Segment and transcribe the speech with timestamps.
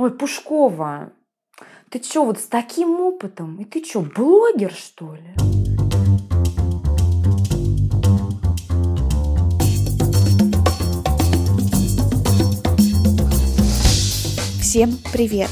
[0.00, 1.10] Ой, Пушкова,
[1.90, 3.60] ты чё, вот с таким опытом?
[3.60, 5.34] И ты чё, блогер, что ли?
[14.60, 15.50] Всем привет!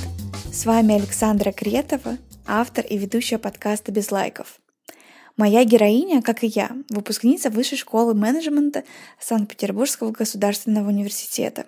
[0.52, 2.16] С вами Александра Кретова,
[2.46, 4.60] автор и ведущая подкаста «Без лайков».
[5.36, 8.84] Моя героиня, как и я, выпускница Высшей школы менеджмента
[9.20, 11.66] Санкт-Петербургского государственного университета.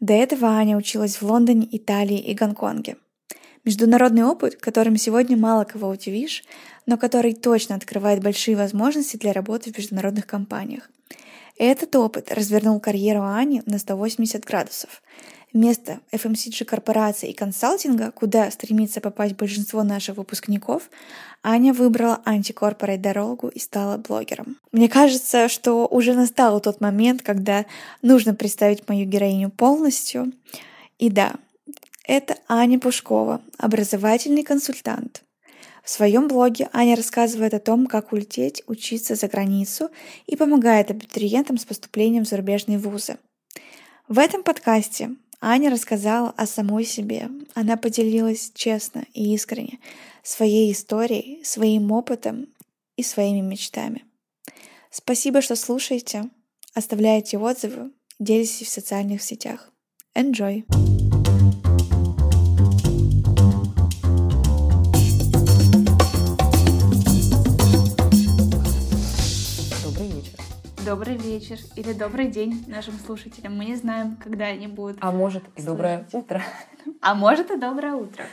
[0.00, 2.96] До этого Аня училась в Лондоне, Италии и Гонконге.
[3.64, 6.42] Международный опыт, которым сегодня мало кого удивишь,
[6.86, 10.90] но который точно открывает большие возможности для работы в международных компаниях.
[11.56, 15.02] Этот опыт развернул карьеру Ани на 180 градусов.
[15.54, 20.90] Вместо FMCG корпорации и консалтинга, куда стремится попасть большинство наших выпускников,
[21.44, 24.56] Аня выбрала антикорпорейт дорогу и стала блогером.
[24.72, 27.66] Мне кажется, что уже настал тот момент, когда
[28.02, 30.32] нужно представить мою героиню полностью.
[30.98, 31.34] И да,
[32.04, 35.22] это Аня Пушкова, образовательный консультант.
[35.84, 39.90] В своем блоге Аня рассказывает о том, как улететь, учиться за границу
[40.26, 43.18] и помогает абитуриентам с поступлением в зарубежные вузы.
[44.08, 45.14] В этом подкасте
[45.46, 47.28] Аня рассказала о самой себе.
[47.52, 49.78] Она поделилась честно и искренне
[50.22, 52.46] своей историей, своим опытом
[52.96, 54.04] и своими мечтами.
[54.90, 56.30] Спасибо, что слушаете,
[56.72, 59.70] оставляете отзывы, делитесь в социальных сетях.
[60.14, 60.64] Enjoy!
[70.84, 73.56] Добрый вечер или добрый день нашим слушателям.
[73.56, 74.98] Мы не знаем, когда они будут.
[75.00, 76.42] А может и доброе утро.
[77.00, 78.26] А может и доброе утро.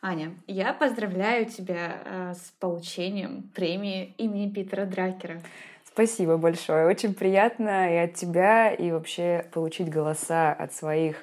[0.00, 5.42] Аня, я поздравляю тебя э, с получением премии имени Питера Дракера.
[5.84, 6.86] Спасибо большое.
[6.86, 11.16] Очень приятно и от тебя, и вообще получить голоса от своих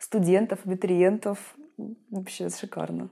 [0.00, 1.38] студентов, абитуриентов.
[2.10, 3.08] Вообще шикарно.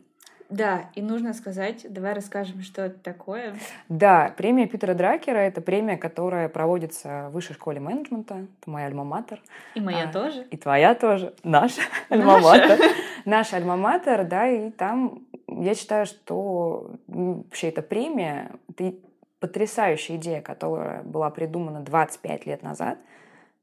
[0.49, 3.55] Да, и нужно сказать, давай расскажем, что это такое.
[3.89, 8.35] Да, премия Питера Дракера— это премия, которая проводится в высшей школе менеджмента.
[8.61, 9.41] Это моя альма-матер.
[9.75, 10.47] И моя а, тоже.
[10.51, 11.35] И твоя тоже.
[11.43, 12.79] Наша альма-матер.
[13.25, 18.95] Наша альма-матер, да, и там я считаю, что вообще эта премия— это
[19.41, 22.99] потрясающая идея, которая была придумана 25 лет назад—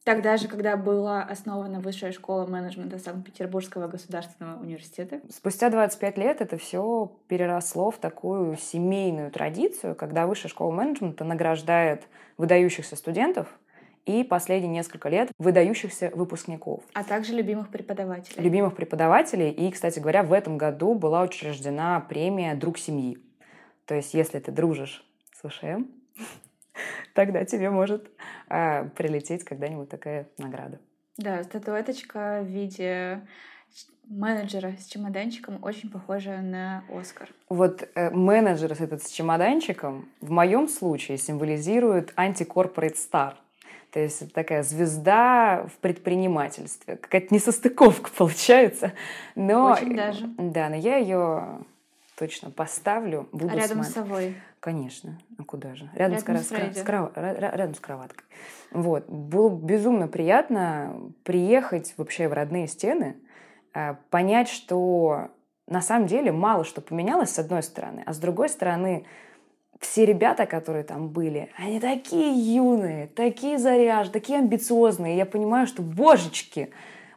[0.03, 5.19] Тогда же, когда была основана Высшая школа менеджмента Санкт-Петербургского государственного университета.
[5.29, 12.07] Спустя 25 лет это все переросло в такую семейную традицию, когда Высшая школа менеджмента награждает
[12.37, 13.47] выдающихся студентов
[14.05, 16.83] и последние несколько лет выдающихся выпускников.
[16.93, 18.43] А также любимых преподавателей.
[18.43, 19.51] Любимых преподавателей.
[19.51, 23.19] И, кстати говоря, в этом году была учреждена премия «Друг семьи».
[23.85, 25.83] То есть, если ты дружишь с ВШМ,
[27.13, 28.09] тогда тебе может
[28.47, 30.79] а, прилететь когда-нибудь такая награда.
[31.17, 33.21] Да, статуэточка в виде
[34.09, 37.29] менеджера с чемоданчиком очень похожа на Оскар.
[37.47, 43.37] Вот э, менеджер этот с чемоданчиком в моем случае символизирует антикорпорейт стар.
[43.91, 46.95] То есть это такая звезда в предпринимательстве.
[46.95, 48.93] Какая-то несостыковка получается.
[49.35, 50.27] Но, Очень даже.
[50.37, 51.59] Да, но я ее
[52.19, 53.29] точно поставлю.
[53.31, 54.35] Буду а рядом с собой?
[54.59, 55.17] Конечно.
[55.37, 55.89] А куда же?
[55.95, 57.11] Рядом, рядом с, с, кров...
[57.15, 58.25] рядом с кроваткой.
[58.71, 59.07] Вот.
[59.07, 63.15] Было безумно приятно приехать вообще в родные стены,
[63.73, 65.29] э, понять, что
[65.65, 69.05] на самом деле мало что поменялось с одной стороны, а с другой стороны
[69.79, 75.15] все ребята, которые там были, они такие юные, такие заряженные, такие амбициозные.
[75.15, 76.71] Я понимаю, что, божечки,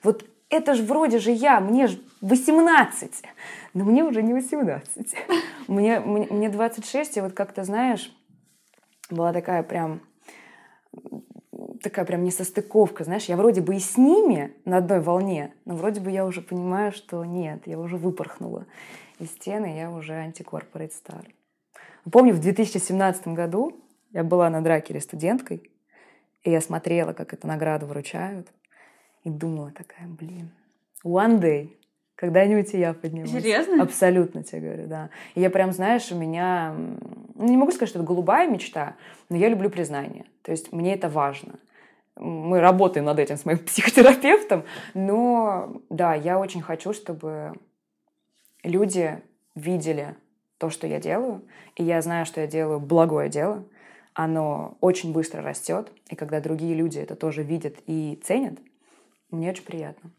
[0.04, 3.22] вот это же вроде же я, мне же 18,
[3.74, 5.14] но мне уже не 18.
[5.68, 8.14] Мне, мне, мне 26, и вот как-то, знаешь,
[9.10, 10.02] была такая прям
[11.82, 16.00] такая прям несостыковка, знаешь, я вроде бы и с ними на одной волне, но вроде
[16.00, 18.66] бы я уже понимаю, что нет, я уже выпорхнула
[19.18, 21.26] из стены, я уже антикорпорейт стар.
[22.10, 23.80] Помню, в 2017 году
[24.12, 25.70] я была на дракере студенткой,
[26.42, 28.48] и я смотрела, как эту награду вручают,
[29.24, 30.50] и думала такая, блин,
[31.04, 31.70] one day,
[32.22, 33.32] когда-нибудь и я поднимусь.
[33.32, 33.82] Серьезно?
[33.82, 35.10] Абсолютно тебе говорю, да.
[35.34, 36.72] И я прям, знаешь, у меня,
[37.34, 38.94] ну, не могу сказать, что это голубая мечта,
[39.28, 40.26] но я люблю признание.
[40.42, 41.54] То есть мне это важно.
[42.14, 44.62] Мы работаем над этим с моим психотерапевтом,
[44.94, 47.54] но да, я очень хочу, чтобы
[48.62, 49.20] люди
[49.56, 50.14] видели
[50.58, 51.42] то, что я делаю,
[51.74, 53.64] и я знаю, что я делаю благое дело,
[54.14, 58.60] оно очень быстро растет, и когда другие люди это тоже видят и ценят,
[59.32, 60.12] мне очень приятно.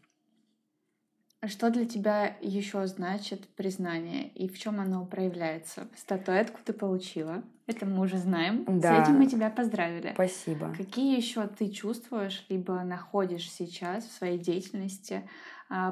[1.44, 5.86] А что для тебя еще значит признание и в чем оно проявляется?
[5.94, 7.42] Статуэтку ты получила.
[7.66, 8.64] Это мы уже знаем.
[8.66, 9.04] Да.
[9.04, 10.12] С этим мы тебя поздравили.
[10.14, 10.74] Спасибо.
[10.74, 15.28] Какие еще ты чувствуешь, либо находишь сейчас в своей деятельности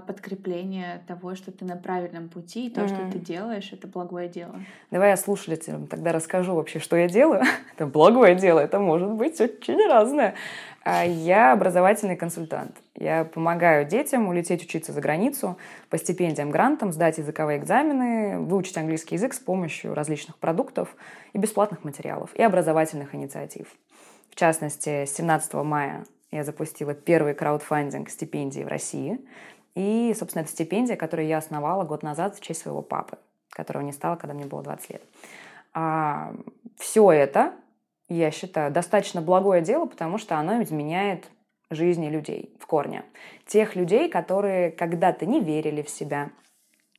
[0.07, 2.89] подкрепление того, что ты на правильном пути, и то, mm-hmm.
[2.89, 4.61] что ты делаешь, это благое дело.
[4.91, 7.43] Давай я слушателям тогда расскажу вообще, что я делаю.
[7.75, 10.35] это благое дело, это может быть очень разное.
[10.85, 12.77] А, я образовательный консультант.
[12.97, 15.57] Я помогаю детям улететь учиться за границу
[15.89, 20.95] по стипендиям, грантам, сдать языковые экзамены, выучить английский язык с помощью различных продуктов
[21.33, 23.69] и бесплатных материалов, и образовательных инициатив.
[24.31, 29.19] В частности, с 17 мая я запустила первый краудфандинг стипендии в России–
[29.75, 33.19] и, собственно, это стипендия, которую я основала год назад в честь своего папы,
[33.51, 35.03] которого не стало, когда мне было 20 лет.
[35.73, 36.35] А,
[36.77, 37.55] все это,
[38.09, 41.31] я считаю, достаточно благое дело, потому что оно изменяет
[41.71, 43.05] жизни людей в корне.
[43.47, 46.31] Тех людей, которые когда-то не верили в себя,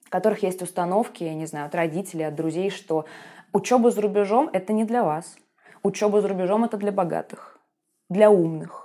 [0.08, 3.06] у которых есть установки, я не знаю, от родителей, от друзей, что
[3.52, 5.38] учеба за рубежом– это не для вас.
[5.84, 7.60] Учеба за рубежом– это для богатых,
[8.10, 8.83] для умных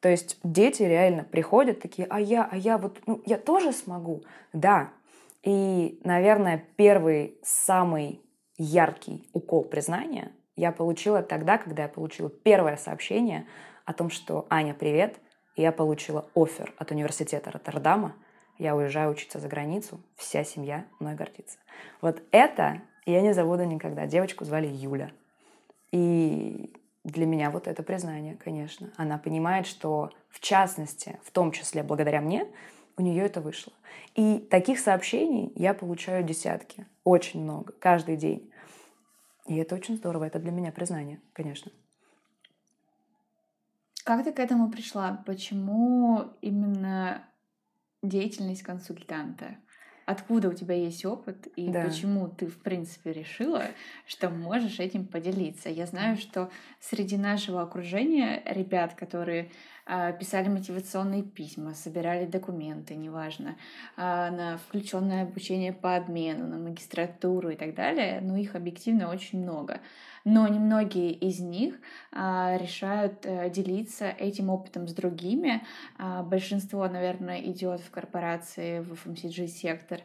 [0.00, 4.22] то есть дети реально приходят такие, а я, а я вот, ну, я тоже смогу.
[4.52, 4.90] Да.
[5.42, 8.20] И, наверное, первый самый
[8.56, 13.46] яркий укол признания я получила тогда, когда я получила первое сообщение
[13.84, 15.16] о том, что «Аня, привет!»
[15.56, 18.14] и я получила офер от университета Роттердама.
[18.58, 21.58] Я уезжаю учиться за границу, вся семья мной гордится.
[22.00, 24.06] Вот это я не забуду никогда.
[24.06, 25.10] Девочку звали Юля.
[25.90, 26.72] И
[27.08, 28.90] для меня вот это признание, конечно.
[28.96, 32.46] Она понимает, что в частности, в том числе благодаря мне,
[32.96, 33.72] у нее это вышло.
[34.14, 38.50] И таких сообщений я получаю десятки, очень много, каждый день.
[39.46, 41.72] И это очень здорово, это для меня признание, конечно.
[44.04, 45.22] Как ты к этому пришла?
[45.26, 47.22] Почему именно
[48.02, 49.56] деятельность консультанта?
[50.08, 51.84] Откуда у тебя есть опыт и да.
[51.84, 53.64] почему ты, в принципе, решила,
[54.06, 55.68] что можешь этим поделиться.
[55.68, 56.50] Я знаю, что
[56.80, 59.50] среди нашего окружения ребят, которые
[60.18, 63.56] писали мотивационные письма, собирали документы, неважно,
[63.96, 69.42] э, на включенное обучение по обмену, на магистратуру и так далее, ну, их объективно очень
[69.42, 69.80] много
[70.28, 71.76] но немногие из них
[72.12, 75.64] а, решают а, делиться этим опытом с другими.
[75.96, 80.00] А, большинство, наверное, идет в корпорации, в FMCG-сектор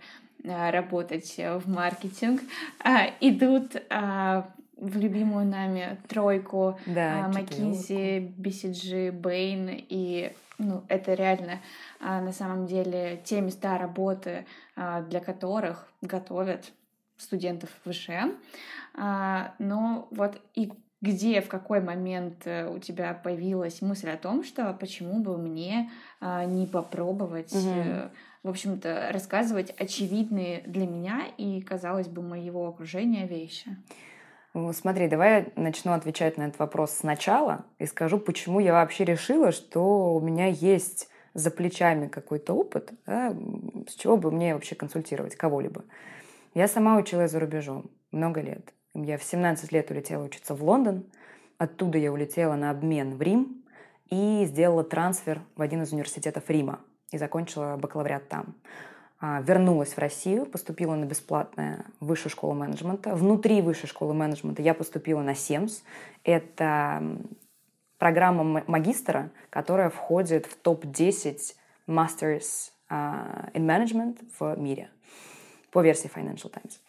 [0.46, 2.42] а, работать в маркетинг,
[2.80, 11.62] а, идут а, в любимую нами тройку да, McKinsey, BCG, Bain, и ну, это реально
[12.00, 16.72] а, на самом деле те места работы, а, для которых готовят
[17.18, 18.34] студентов ВШМ.
[18.96, 20.72] А, но вот и
[21.02, 25.92] где, в какой момент э, у тебя появилась мысль о том, что почему бы мне
[26.22, 28.10] а, не попробовать, угу.
[28.44, 33.76] в общем-то, рассказывать очевидные для меня и, казалось бы, моего окружения вещи?
[34.54, 39.52] Смотри, давай я начну отвечать на этот вопрос сначала и скажу, почему я вообще решила,
[39.52, 43.36] что у меня есть за плечами какой-то опыт, да,
[43.88, 45.84] с чего бы мне вообще консультировать кого-либо.
[46.54, 48.74] Я сама училась за рубежом много лет.
[48.94, 51.06] Я в 17 лет улетела учиться в Лондон.
[51.58, 53.64] Оттуда я улетела на обмен в Рим
[54.12, 56.80] и сделала трансфер в один из университетов Рима
[57.12, 58.56] и закончила бакалавриат там.
[59.26, 63.16] А, вернулась в Россию, поступила на бесплатную высшую школу менеджмента.
[63.16, 65.80] Внутри высшей школы менеджмента я поступила на СЕМС.
[66.26, 67.02] Это
[67.98, 71.38] программа магистра, которая входит в топ-10
[71.88, 74.90] Masters а, in Management в мире
[75.72, 76.82] по версии Financial Times.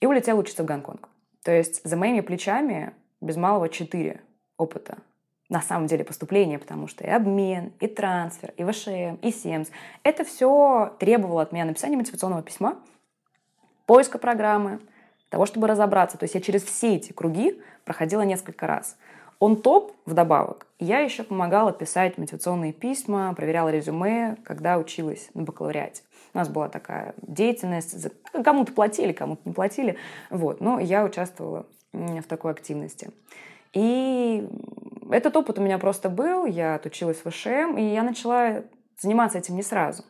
[0.00, 1.08] И улетела учиться в Гонконг.
[1.44, 4.20] То есть за моими плечами без малого четыре
[4.56, 4.98] опыта
[5.48, 9.68] на самом деле поступления, потому что и обмен, и трансфер, и ВШМ, и СЕМС.
[10.02, 12.76] Это все требовало от меня написания мотивационного письма,
[13.86, 14.80] поиска программы,
[15.30, 16.18] того, чтобы разобраться.
[16.18, 18.96] То есть я через все эти круги проходила несколько раз.
[19.38, 20.66] Он топ вдобавок.
[20.80, 26.02] Я еще помогала писать мотивационные письма, проверяла резюме, когда училась на бакалавриате.
[26.34, 28.08] У нас была такая деятельность,
[28.44, 29.96] кому-то платили, кому-то не платили,
[30.30, 33.10] вот, но я участвовала в такой активности.
[33.72, 34.46] И
[35.10, 38.64] этот опыт у меня просто был, я отучилась в ВШМ, и я начала
[38.98, 40.04] заниматься этим не сразу.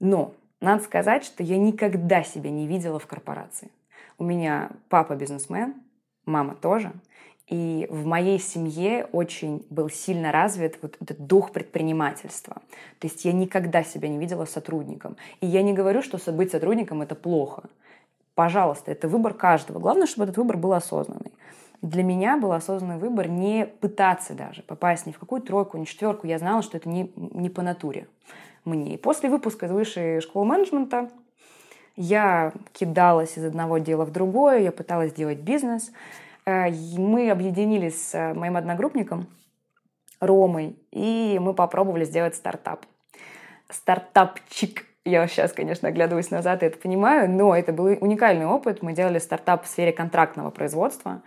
[0.00, 3.70] Но надо сказать, что я никогда себя не видела в корпорации.
[4.18, 5.74] У меня папа бизнесмен,
[6.24, 6.92] мама тоже.
[7.46, 12.56] И в моей семье очень был сильно развит вот этот дух предпринимательства.
[12.98, 15.16] То есть я никогда себя не видела сотрудником.
[15.40, 17.64] И я не говорю, что быть сотрудником– это плохо.
[18.34, 19.78] Пожалуйста, это выбор каждого.
[19.78, 21.32] Главное, чтобы этот выбор был осознанный.
[21.82, 25.88] Для меня был осознанный выбор не пытаться даже попасть ни в какую тройку, ни в
[25.88, 26.26] четверку.
[26.26, 28.08] Я знала, что это не, не по натуре
[28.64, 28.94] мне.
[28.94, 31.08] И после выпуска из высшей школы менеджмента
[31.96, 35.92] я кидалась из одного дела в другое, я пыталась делать бизнес–
[36.48, 39.26] Э, мы объединились с моим одногруппником
[40.18, 42.86] Ромой, и мы попробовали сделать стартап.
[43.68, 44.86] Стартапчик.
[45.04, 48.82] Я сейчас, конечно, оглядываюсь назад и это понимаю, но это был уникальный опыт.
[48.82, 51.22] Мы делали стартап в сфере контрактного производства.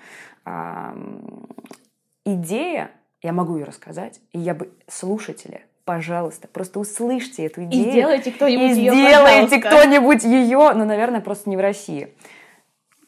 [2.25, 7.88] Идея, я могу ее рассказать, и я бы слушатели пожалуйста, просто услышьте эту идею.
[7.88, 12.15] И сделайте кто-нибудь ее, сделайте кто-нибудь ее, но, наверное, просто не в России.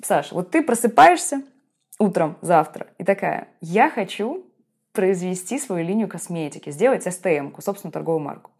[0.03, 1.43] Саша, вот ты просыпаешься
[1.99, 4.45] утром завтра и такая, я хочу
[4.91, 8.51] произвести свою линию косметики, сделать STM, собственную торговую марку.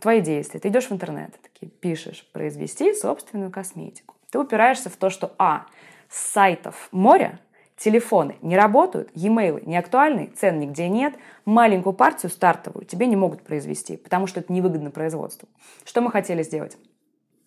[0.00, 0.60] Твои действия.
[0.60, 4.14] Ты идешь в интернет, такие, пишешь, произвести собственную косметику.
[4.30, 5.66] Ты упираешься в то, что, а,
[6.08, 7.38] сайтов море,
[7.76, 11.14] телефоны не работают, e-mail не актуальны, цен нигде нет,
[11.44, 15.48] маленькую партию стартовую тебе не могут произвести, потому что это невыгодно производству.
[15.84, 16.76] Что мы хотели сделать?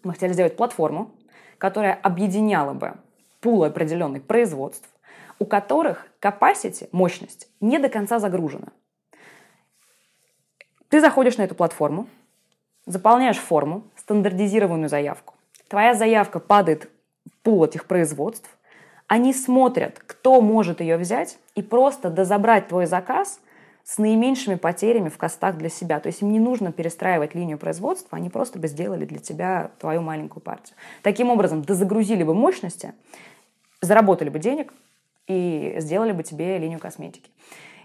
[0.03, 1.11] Мы хотели сделать платформу,
[1.57, 2.93] которая объединяла бы
[3.39, 4.89] пул определенных производств,
[5.39, 8.67] у которых capacity, мощность, не до конца загружена.
[10.89, 12.07] Ты заходишь на эту платформу,
[12.85, 15.35] заполняешь форму, стандартизированную заявку.
[15.67, 16.89] Твоя заявка падает
[17.25, 18.56] в пул этих производств.
[19.07, 23.39] Они смотрят, кто может ее взять, и просто дозабрать твой заказ
[23.83, 26.01] с наименьшими потерями в костах для себя.
[26.01, 30.01] То есть им не нужно перестраивать линию производства, они просто бы сделали для тебя твою
[30.01, 30.75] маленькую партию.
[31.03, 32.93] Таким образом, дозагрузили бы мощности,
[33.79, 34.73] заработали бы денег
[35.27, 37.31] и сделали бы тебе линию косметики.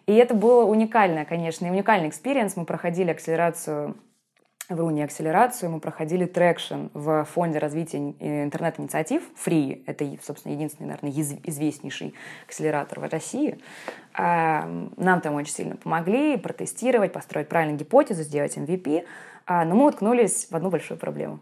[0.06, 2.56] И это было уникальное, конечно, и уникальный experience.
[2.56, 3.96] Мы проходили акселерацию
[4.74, 11.10] в Руне акселерацию, мы проходили traction в Фонде развития интернет-инициатив, ФРИИ, это, собственно, единственный, наверное,
[11.10, 12.14] известнейший
[12.46, 13.58] акселератор в России.
[14.14, 19.04] А, нам там очень сильно помогли протестировать, построить правильную гипотезу, сделать MVP,
[19.46, 21.40] а, но мы уткнулись в одну большую проблему.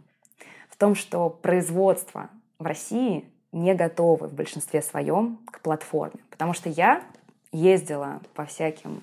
[0.69, 6.21] В том, что производство в России не готовы в большинстве своем к платформе.
[6.31, 7.03] Потому что я
[7.53, 9.03] ездила по всяким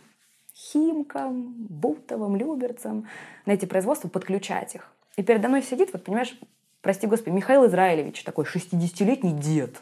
[0.58, 3.08] Химкам, Бутовым, Люберцам
[3.46, 4.92] на эти производства, подключать их.
[5.16, 6.38] И передо мной сидит, вот понимаешь,
[6.82, 9.76] прости господи, Михаил Израилевич, такой 60-летний дед.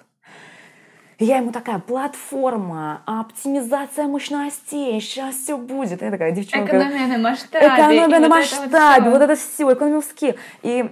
[1.17, 6.01] И я ему такая, платформа, оптимизация мощностей, сейчас все будет.
[6.01, 6.77] И я такая, девчонка...
[6.77, 7.67] Экономия на масштабе.
[7.67, 10.35] Экономия на вот масштабе, вот это все, экономия.
[10.61, 10.91] И,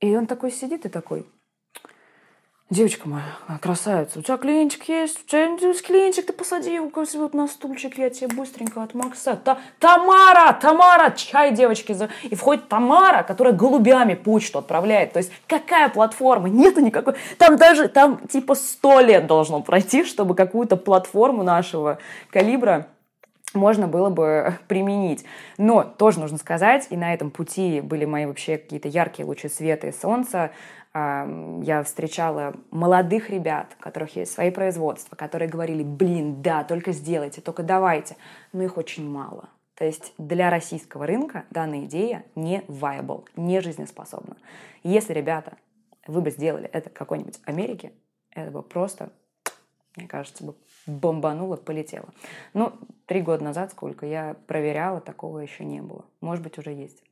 [0.00, 1.26] и он такой сидит и такой,
[2.70, 3.24] Девочка моя,
[3.62, 5.24] красавица, у тебя клинчик есть?
[5.24, 9.40] У тебя есть клинчик, ты посади его вот на стульчик, я тебе быстренько от Макса.
[9.42, 11.94] Та Тамара, Тамара, чай, девочки.
[11.94, 12.10] За...
[12.24, 15.14] И входит Тамара, которая голубями почту отправляет.
[15.14, 16.50] То есть какая платформа?
[16.50, 17.14] Нету никакой.
[17.38, 21.96] Там даже, там типа сто лет должно пройти, чтобы какую-то платформу нашего
[22.28, 22.88] калибра
[23.54, 25.24] можно было бы применить.
[25.56, 29.86] Но тоже нужно сказать, и на этом пути были мои вообще какие-то яркие лучи света
[29.86, 30.50] и солнца,
[30.94, 37.40] я встречала молодых ребят, у которых есть свои производства, которые говорили, блин, да, только сделайте,
[37.40, 38.16] только давайте.
[38.52, 39.48] Но их очень мало.
[39.74, 44.36] То есть для российского рынка данная идея не viable, не жизнеспособна.
[44.82, 45.56] Если, ребята,
[46.06, 47.92] вы бы сделали это какой-нибудь Америке,
[48.32, 49.12] это бы просто,
[49.94, 52.08] мне кажется, бы бомбануло, полетело.
[52.54, 52.76] Но
[53.06, 56.04] три года назад, сколько я проверяла, такого еще не было.
[56.20, 57.04] Может быть, уже есть.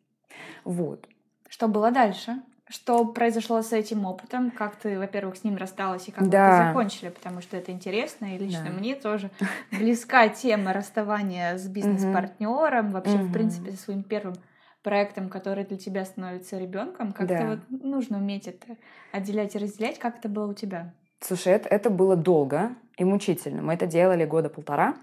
[0.64, 1.08] Вот.
[1.48, 2.42] Что было дальше?
[2.68, 4.50] Что произошло с этим опытом?
[4.50, 6.50] Как ты, во-первых, с ним рассталась и как да.
[6.50, 7.10] вы закончили?
[7.10, 8.70] Потому что это интересно, и лично да.
[8.70, 9.30] мне тоже
[9.70, 14.34] близка тема расставания с бизнес-партнером, вообще, в принципе, со своим первым
[14.82, 17.12] проектом, который для тебя становится ребенком.
[17.12, 17.46] Как-то да.
[17.50, 18.76] вот нужно уметь это
[19.12, 19.98] отделять и разделять.
[19.98, 20.92] Как это было у тебя?
[21.20, 23.62] Слушай, это, это было долго и мучительно.
[23.62, 24.96] Мы это делали года полтора.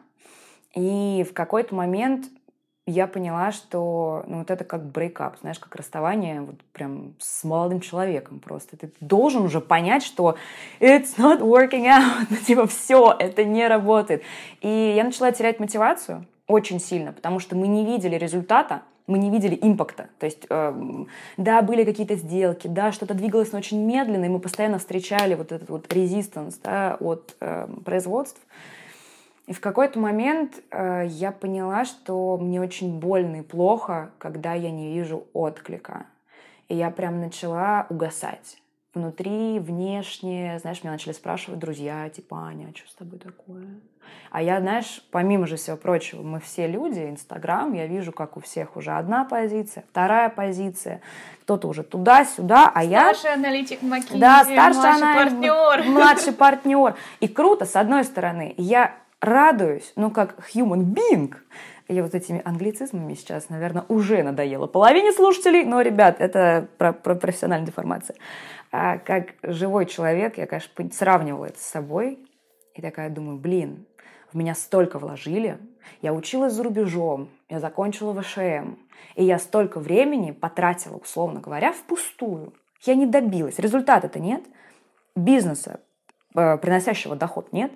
[0.75, 2.27] И в какой-то момент
[2.85, 7.79] я поняла, что ну, вот это как брейкап, знаешь, как расставание вот прям с молодым
[7.79, 8.75] человеком просто.
[8.75, 10.35] Ты должен уже понять, что
[10.79, 14.23] it's not working out, ну, типа все, это не работает.
[14.61, 19.29] И я начала терять мотивацию очень сильно, потому что мы не видели результата, мы не
[19.29, 20.09] видели импакта.
[20.19, 21.05] То есть, э,
[21.37, 25.51] да, были какие-то сделки, да, что-то двигалось, но очень медленно, и мы постоянно встречали вот
[25.51, 28.41] этот вот резистанс да, от э, производств.
[29.45, 34.71] И в какой-то момент э, я поняла, что мне очень больно и плохо, когда я
[34.71, 36.05] не вижу отклика.
[36.69, 38.57] И я прям начала угасать.
[38.93, 43.65] Внутри, внешне, знаешь, меня начали спрашивать друзья, типа, Аня, а что с тобой такое?
[44.29, 48.39] А я, знаешь, помимо же всего прочего, мы все люди, Инстаграм, я вижу, как у
[48.39, 51.01] всех уже одна позиция, вторая позиция,
[51.41, 53.13] кто-то уже туда-сюда, а я...
[53.13, 55.91] Старший аналитик Макинзи, да, старший младший аналитик, партнер.
[55.91, 56.95] Младший партнер.
[57.19, 61.33] И круто, с одной стороны, я радуюсь, ну, как human being.
[61.87, 67.15] Я вот этими англицизмами сейчас, наверное, уже надоела половине слушателей, но, ребят, это про, про
[67.15, 68.15] профессиональная деформация.
[68.71, 72.19] А как живой человек, я, конечно, сравнивала это с собой,
[72.75, 73.85] И такая думаю, блин,
[74.31, 75.59] в меня столько вложили,
[76.01, 78.75] я училась за рубежом, я закончила ВШМ,
[79.15, 82.53] и я столько времени потратила, условно говоря, впустую.
[82.81, 83.59] Я не добилась.
[83.59, 84.43] Результата-то нет.
[85.15, 85.79] Бизнеса,
[86.35, 87.71] э, приносящего доход, нет.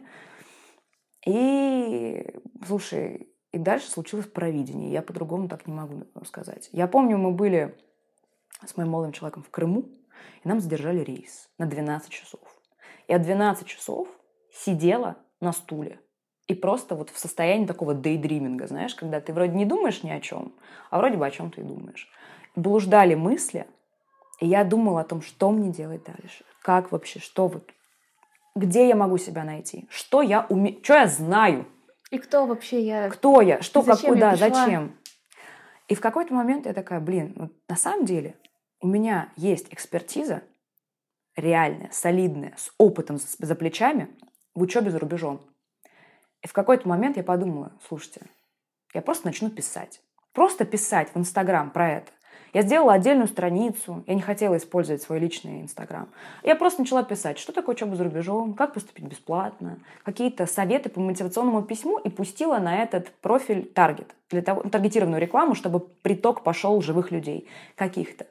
[1.27, 2.25] И,
[2.65, 4.93] слушай, и дальше случилось провидение.
[4.93, 6.69] Я по-другому так не могу сказать.
[6.71, 7.77] Я помню, мы были
[8.65, 9.89] с моим молодым человеком в Крыму,
[10.41, 12.39] и нам задержали рейс на 12 часов.
[13.09, 14.07] Я 12 часов
[14.53, 15.99] сидела на стуле
[16.47, 20.21] и просто вот в состоянии такого дейдриминга, знаешь, когда ты вроде не думаешь ни о
[20.21, 20.55] чем,
[20.89, 22.09] а вроде бы о чем ты и думаешь.
[22.55, 23.67] Блуждали мысли,
[24.39, 27.69] и я думала о том, что мне делать дальше, как вообще, что вот,
[28.57, 31.67] где я могу себя найти, что я умею, что я знаю.
[32.11, 33.09] И кто вообще я?
[33.09, 34.95] Кто я, что, как, куда, зачем.
[35.87, 38.35] И в какой-то момент я такая, блин, вот на самом деле
[38.81, 40.43] у меня есть экспертиза
[41.35, 44.09] реальная, солидная, с опытом за плечами
[44.53, 45.41] в учебе за рубежом.
[46.41, 48.21] И в какой-то момент я подумала, слушайте,
[48.93, 50.01] я просто начну писать.
[50.33, 52.11] Просто писать в Инстаграм про это.
[52.53, 56.07] Я сделала отдельную страницу, я не хотела использовать свой личный Инстаграм.
[56.43, 60.99] Я просто начала писать, что такое учеба за рубежом, как поступить бесплатно, какие-то советы по
[60.99, 66.81] мотивационному письму и пустила на этот профиль таргет, для того, таргетированную рекламу, чтобы приток пошел
[66.81, 68.25] живых людей каких-то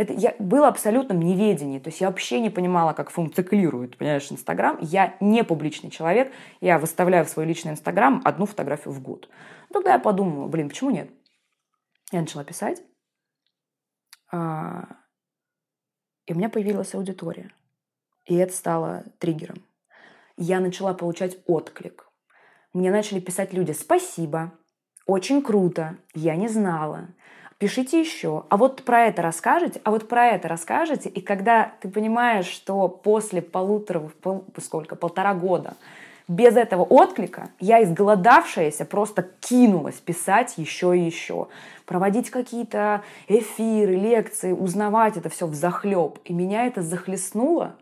[0.00, 4.78] это я была абсолютно неведении, то есть я вообще не понимала, как функционирует, понимаешь, Инстаграм.
[4.80, 6.32] Я не публичный человек,
[6.62, 9.28] я выставляю в свой личный Инстаграм одну фотографию в год.
[9.70, 11.10] Тогда я подумала, блин, почему нет?
[12.12, 12.82] Я начала писать,
[14.32, 14.36] и
[16.32, 17.52] у меня появилась аудитория.
[18.26, 19.64] И это стало триггером.
[20.36, 22.08] Я начала получать отклик.
[22.72, 24.52] Мне начали писать люди «Спасибо»,
[25.06, 27.08] «Очень круто», «Я не знала»,
[27.60, 31.08] пишите еще, а вот про это расскажете, а вот про это расскажете.
[31.10, 35.76] И когда ты понимаешь, что после полутора, пол, сколько, полтора года
[36.30, 41.48] без этого отклика я изголодавшаяся просто кинулась писать еще и еще,
[41.86, 46.20] проводить какие-то эфиры, лекции, узнавать это все в захлеб.
[46.24, 47.76] И меня это захлестнуло,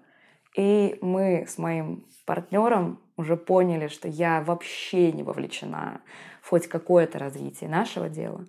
[0.56, 6.00] и мы с моим партнером уже поняли, что я вообще не вовлечена
[6.40, 8.46] в хоть какое-то развитие нашего дела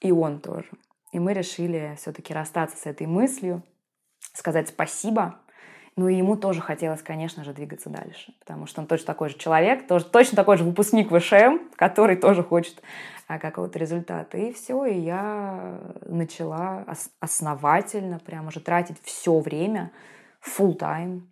[0.00, 0.70] и он тоже.
[1.10, 3.64] И мы решили все-таки расстаться с этой мыслью,
[4.34, 5.40] сказать спасибо.
[5.96, 9.38] Ну и ему тоже хотелось, конечно же, двигаться дальше, потому что он точно такой же
[9.38, 12.82] человек, тоже, точно такой же выпускник ВШМ, который тоже хочет
[13.28, 14.36] а, какого-то результата.
[14.36, 16.84] И все, и я начала
[17.18, 19.90] основательно прям уже тратить все время,
[20.42, 21.22] full time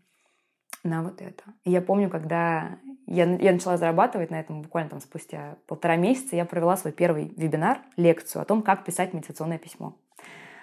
[0.83, 1.45] на вот это.
[1.65, 6.37] И я помню, когда я, я начала зарабатывать на этом буквально там спустя полтора месяца,
[6.37, 9.95] я провела свой первый вебинар, лекцию о том, как писать мотивационное письмо.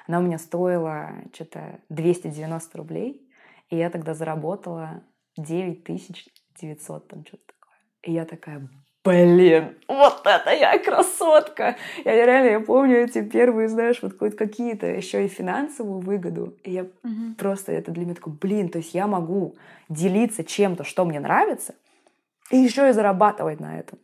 [0.07, 3.27] Она у меня стоила что-то 290 рублей,
[3.71, 5.01] и я тогда заработала
[5.37, 7.77] 9900, там что-то такое.
[8.03, 8.69] И я такая,
[9.03, 11.77] блин, вот это я красотка.
[12.03, 16.57] Я реально, я помню эти первые, знаешь, вот какие-то еще и финансовую выгоду.
[16.63, 17.35] И я угу.
[17.37, 19.55] просто, это для меня такой, блин, то есть я могу
[19.89, 21.73] делиться чем-то, что мне нравится,
[22.51, 23.99] и еще и зарабатывать на этом.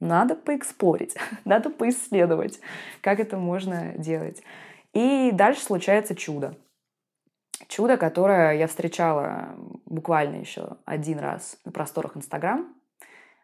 [0.00, 1.16] Надо поэксплорить,
[1.46, 2.60] надо поисследовать,
[3.00, 4.42] как это можно делать.
[4.92, 6.54] И дальше случается чудо.
[7.66, 12.72] Чудо, которое я встречала буквально еще один раз на просторах Инстаграм.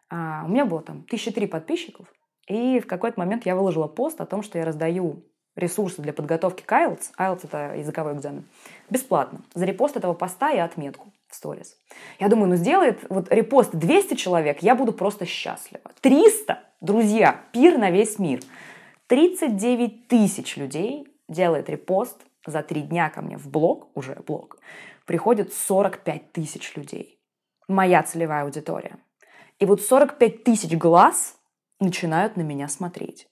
[0.09, 2.07] А, у меня было там тысячи три подписчиков,
[2.47, 5.23] и в какой-то момент я выложила пост о том, что я раздаю
[5.55, 8.45] ресурсы для подготовки к IELTS, IELTS это языковой экзамен,
[8.89, 9.41] бесплатно.
[9.53, 11.77] За репост этого поста и отметку в сторис.
[12.19, 15.91] Я думаю, ну сделает вот репост 200 человек, я буду просто счастлива.
[16.01, 18.41] 300, друзья, пир на весь мир.
[19.07, 24.57] 39 тысяч людей делает репост за три дня ко мне в блог, уже блог,
[25.05, 27.19] приходит 45 тысяч людей.
[27.67, 28.97] Моя целевая аудитория.
[29.59, 31.37] И вот 45 тысяч глаз
[31.79, 33.27] начинают на меня смотреть.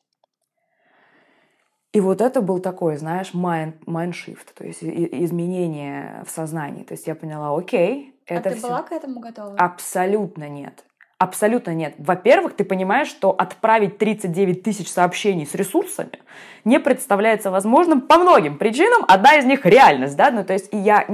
[1.91, 6.83] И вот это был такой, знаешь, mind, mind shift, то есть изменение в сознании.
[6.83, 8.67] То есть я поняла, окей, это А ты все...
[8.67, 9.55] была к этому готова?
[9.57, 10.85] Абсолютно нет.
[11.23, 11.95] Абсолютно нет.
[11.99, 16.19] Во-первых, ты понимаешь, что отправить 39 тысяч сообщений с ресурсами
[16.65, 19.05] не представляется возможным по многим причинам.
[19.07, 21.07] Одна из них реальность, да, ну то есть я,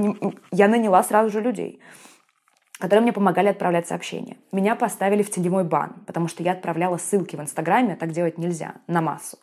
[0.52, 1.80] я наняла сразу же людей
[2.80, 4.38] которые мне помогали отправлять сообщения.
[4.52, 8.76] Меня поставили в теневой бан, потому что я отправляла ссылки в Инстаграме, так делать нельзя,
[8.88, 9.38] на массу.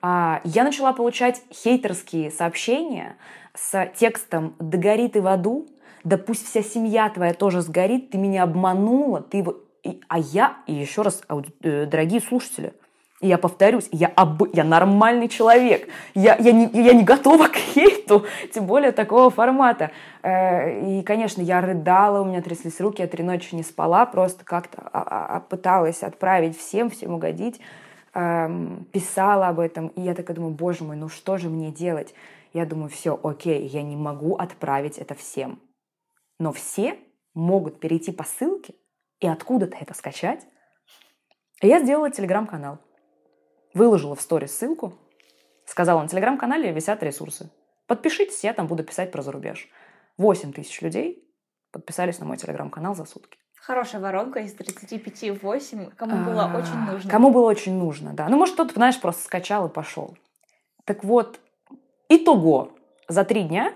[0.00, 3.16] А, я начала получать хейтерские сообщения
[3.54, 5.66] с текстом «Да горит и в аду»,
[6.04, 9.44] «Да пусть вся семья твоя тоже сгорит, ты меня обманула», ты...
[10.08, 11.22] А я, и еще раз,
[11.62, 12.74] э, дорогие слушатели,
[13.22, 14.42] я повторюсь, я, об...
[14.54, 15.88] я нормальный человек.
[16.14, 19.90] Я, я, не, я не готова к хейту, тем более такого формата.
[20.22, 24.44] Э, и, конечно, я рыдала, у меня тряслись руки, я три ночи не спала, просто
[24.44, 27.60] как-то а, а, а, пыталась отправить всем, всем угодить.
[28.12, 29.88] Эм, писала об этом.
[29.88, 32.14] И я такая думаю, боже мой, ну что же мне делать?
[32.52, 35.60] Я думаю, все, окей, я не могу отправить это всем.
[36.38, 36.96] Но все
[37.34, 38.74] могут перейти по ссылке
[39.20, 40.46] и откуда-то это скачать.
[41.62, 42.78] И я сделала телеграм-канал
[43.74, 44.94] выложила в сторис ссылку,
[45.64, 47.50] сказала, на телеграм-канале висят ресурсы.
[47.86, 49.68] Подпишитесь, я там буду писать про зарубеж.
[50.16, 51.24] 8 тысяч людей
[51.72, 53.38] подписались на мой телеграм-канал за сутки.
[53.56, 57.10] Хорошая воронка из 35 8, кому было а, очень нужно.
[57.10, 58.28] Кому было очень нужно, да.
[58.28, 60.16] Ну, может, кто-то, знаешь, просто скачал и пошел.
[60.84, 61.40] Так вот,
[62.08, 62.72] итого,
[63.06, 63.74] за три дня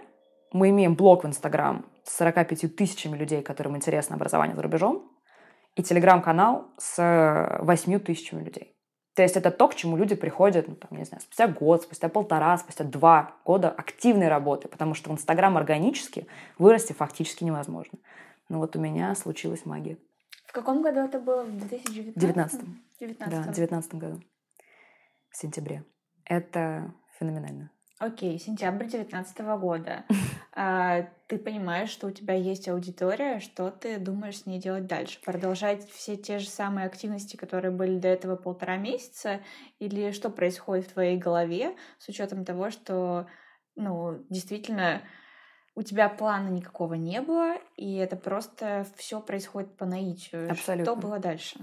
[0.52, 5.11] мы имеем блог в Инстаграм с 45 тысячами людей, которым интересно образование за рубежом,
[5.76, 8.74] и телеграм-канал с 8 тысячами людей.
[9.14, 12.08] То есть это то, к чему люди приходят, ну, там, не знаю, спустя год, спустя
[12.08, 16.26] полтора, спустя два года активной работы, потому что в Инстаграм органически
[16.58, 17.98] вырасти фактически невозможно.
[18.48, 19.98] Ну вот у меня случилась магия.
[20.46, 21.44] В каком году это было?
[21.44, 22.16] В 2019?
[22.16, 22.60] 19
[23.00, 24.20] 19 Да, в 19 году.
[25.30, 25.84] В сентябре.
[26.24, 27.70] Это феноменально.
[27.98, 30.04] Окей, сентябрь 2019 года.
[30.57, 35.18] А, ты понимаешь, что у тебя есть аудитория, что ты думаешь с ней делать дальше?
[35.20, 39.40] Продолжать все те же самые активности, которые были до этого полтора месяца?
[39.80, 43.26] Или что происходит в твоей голове с учетом того, что,
[43.74, 45.02] ну, действительно,
[45.74, 50.48] у тебя плана никакого не было, и это просто все происходит по наитию.
[50.52, 50.85] Абсолютно.
[50.85, 51.59] Что было дальше?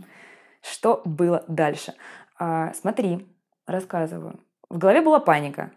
[0.61, 1.93] Что было дальше?
[2.37, 3.25] А, смотри,
[3.65, 4.41] рассказываю.
[4.67, 5.71] В голове была паника.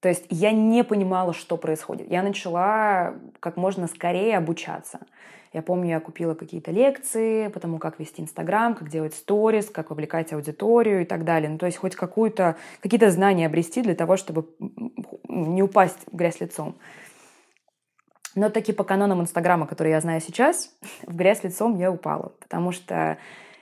[0.00, 2.10] То есть я не понимала, что происходит.
[2.10, 5.00] Я начала как можно скорее обучаться.
[5.52, 9.90] Я помню, я купила какие-то лекции по тому, как вести Инстаграм, как делать сторис, как
[9.90, 11.48] вовлекать аудиторию и так далее.
[11.48, 14.46] Ну, то есть хоть какую-то, какие-то знания обрести для того, чтобы
[15.26, 16.76] не упасть в грязь лицом.
[18.34, 20.70] Но таки по канонам Инстаграма, которые я знаю сейчас,
[21.02, 22.34] в грязь лицом я упала.
[22.40, 23.18] Потому что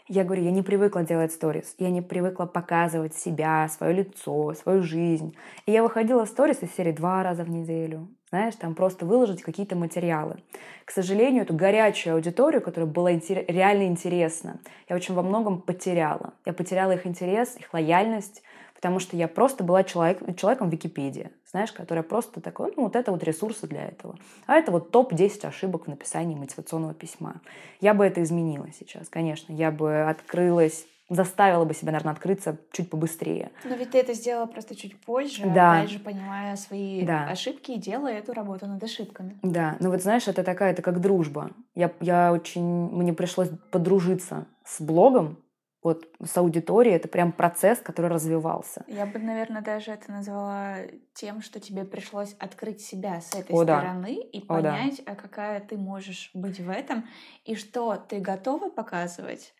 [0.08, 4.82] я говорю, я не привыкла делать сторис, я не привыкла показывать себя, свое лицо, свою
[4.82, 5.36] жизнь.
[5.66, 8.08] И я выходила в сторис из серии два раза в неделю.
[8.30, 10.36] Знаешь, там просто выложить какие-то материалы.
[10.84, 16.34] К сожалению, эту горячую аудиторию, которая была интер- реально интересна, я очень во многом потеряла.
[16.44, 18.42] Я потеряла их интерес, их лояльность,
[18.74, 22.96] потому что я просто была человек, человеком в Википедии, знаешь, которая просто такой, ну, вот
[22.96, 24.18] это вот ресурсы для этого.
[24.46, 27.40] А это вот топ-10 ошибок в написании мотивационного письма.
[27.80, 29.54] Я бы это изменила сейчас, конечно.
[29.54, 33.52] Я бы открылась заставила бы себя, наверное, открыться чуть побыстрее.
[33.64, 35.78] Но ведь ты это сделала просто чуть позже, да.
[35.78, 37.28] опять же, понимая свои да.
[37.28, 39.38] ошибки и делая эту работу над ошибками.
[39.42, 41.52] Да, ну вот знаешь, это такая, это как дружба.
[41.76, 45.38] Я, я очень, мне пришлось подружиться с блогом,
[45.86, 48.84] вот с аудиторией, это прям процесс, который развивался.
[48.88, 50.78] Я бы, наверное, даже это назвала
[51.14, 54.28] тем, что тебе пришлось открыть себя с этой О, стороны да.
[54.32, 55.14] и понять, О, да.
[55.14, 57.06] какая ты можешь быть в этом,
[57.44, 59.54] и что ты готова показывать,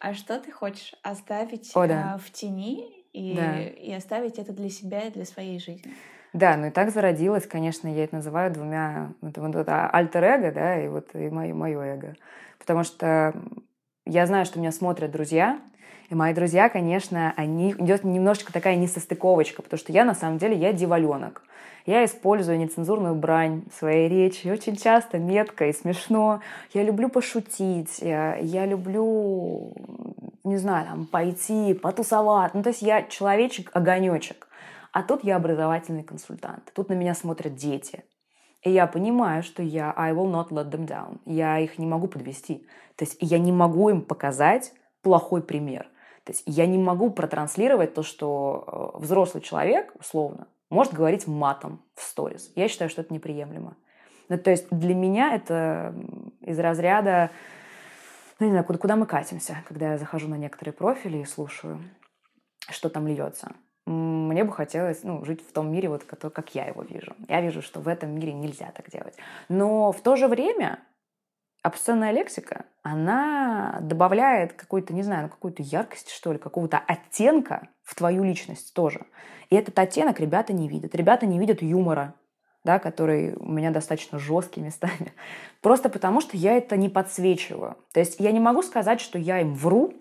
[0.00, 2.14] а что ты хочешь оставить О, да.
[2.14, 3.62] А, в тени и, да.
[3.62, 5.94] и оставить это для себя и для своей жизни.
[6.32, 10.82] Да, ну и так зародилось, конечно, я это называю двумя, вот, вот это альтер-эго, да,
[10.82, 12.16] и вот и мое, мое эго.
[12.58, 13.34] Потому что
[14.10, 15.60] я знаю, что меня смотрят друзья,
[16.08, 20.56] и мои друзья, конечно, они идет немножечко такая несостыковочка, потому что я на самом деле
[20.56, 21.42] я диваленок.
[21.86, 26.40] Я использую нецензурную брань в своей речи очень часто, метко и смешно.
[26.74, 29.72] Я люблю пошутить, я, я люблю,
[30.42, 32.54] не знаю, там, пойти, потусовать.
[32.54, 34.48] Ну, то есть я человечек-огонечек.
[34.92, 36.72] А тут я образовательный консультант.
[36.74, 38.02] Тут на меня смотрят дети.
[38.62, 41.20] И я понимаю, что я I will not let them down.
[41.24, 42.66] Я их не могу подвести.
[42.96, 45.88] То есть я не могу им показать плохой пример.
[46.24, 51.82] То есть я не могу протранслировать то, что э, взрослый человек, условно, может говорить матом
[51.94, 52.52] в сторис.
[52.54, 53.76] Я считаю, что это неприемлемо.
[54.28, 55.94] Ну, то есть для меня это
[56.40, 57.30] из разряда,
[58.38, 61.80] ну, не знаю, куда, куда мы катимся, когда я захожу на некоторые профили и слушаю,
[62.68, 63.52] что там льется
[63.86, 67.14] мне бы хотелось ну, жить в том мире, вот, который, как я его вижу.
[67.28, 69.16] Я вижу, что в этом мире нельзя так делать.
[69.48, 70.78] Но в то же время
[71.62, 77.94] обсценная лексика, она добавляет какой-то, не знаю, ну, какую-то яркость, что ли, какого-то оттенка в
[77.94, 79.06] твою личность тоже.
[79.50, 80.94] И этот оттенок ребята не видят.
[80.94, 82.14] Ребята не видят юмора,
[82.64, 85.12] да, который у меня достаточно жесткий местами.
[85.60, 87.76] Просто потому, что я это не подсвечиваю.
[87.92, 89.94] То есть я не могу сказать, что я им вру,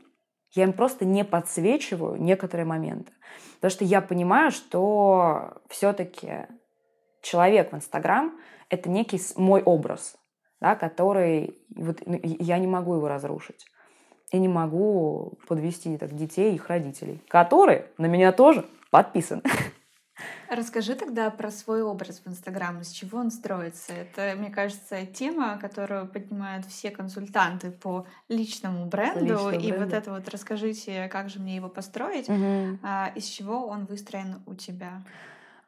[0.51, 3.11] я им просто не подсвечиваю некоторые моменты.
[3.55, 6.47] Потому что я понимаю, что все-таки
[7.21, 10.15] человек в Инстаграм— это некий мой образ,
[10.61, 13.65] да, который вот, ну, я не могу его разрушить.
[14.31, 19.41] и не могу подвести так детей и их родителей, которые на меня тоже подписаны.
[20.49, 23.93] Расскажи тогда про свой образ в Инстаграм, из чего он строится.
[23.93, 29.25] Это, мне кажется, тема, которую поднимают все консультанты по личному бренду.
[29.25, 29.85] Личному и бренду.
[29.85, 32.79] вот это вот расскажите, как же мне его построить, угу.
[32.83, 35.03] а, из чего он выстроен у тебя.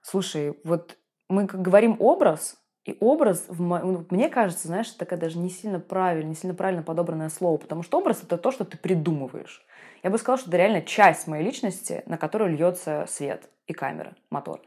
[0.01, 0.97] Слушай, вот
[1.29, 3.79] мы говорим образ, и образ, в мо...
[3.79, 7.83] Ну, мне кажется, знаешь, такая даже не сильно правильно, не сильно правильно подобранное слово, потому
[7.83, 9.63] что образ это то, что ты придумываешь.
[10.03, 14.15] Я бы сказала, что это реально часть моей личности, на которую льется свет и камера,
[14.31, 14.61] мотор.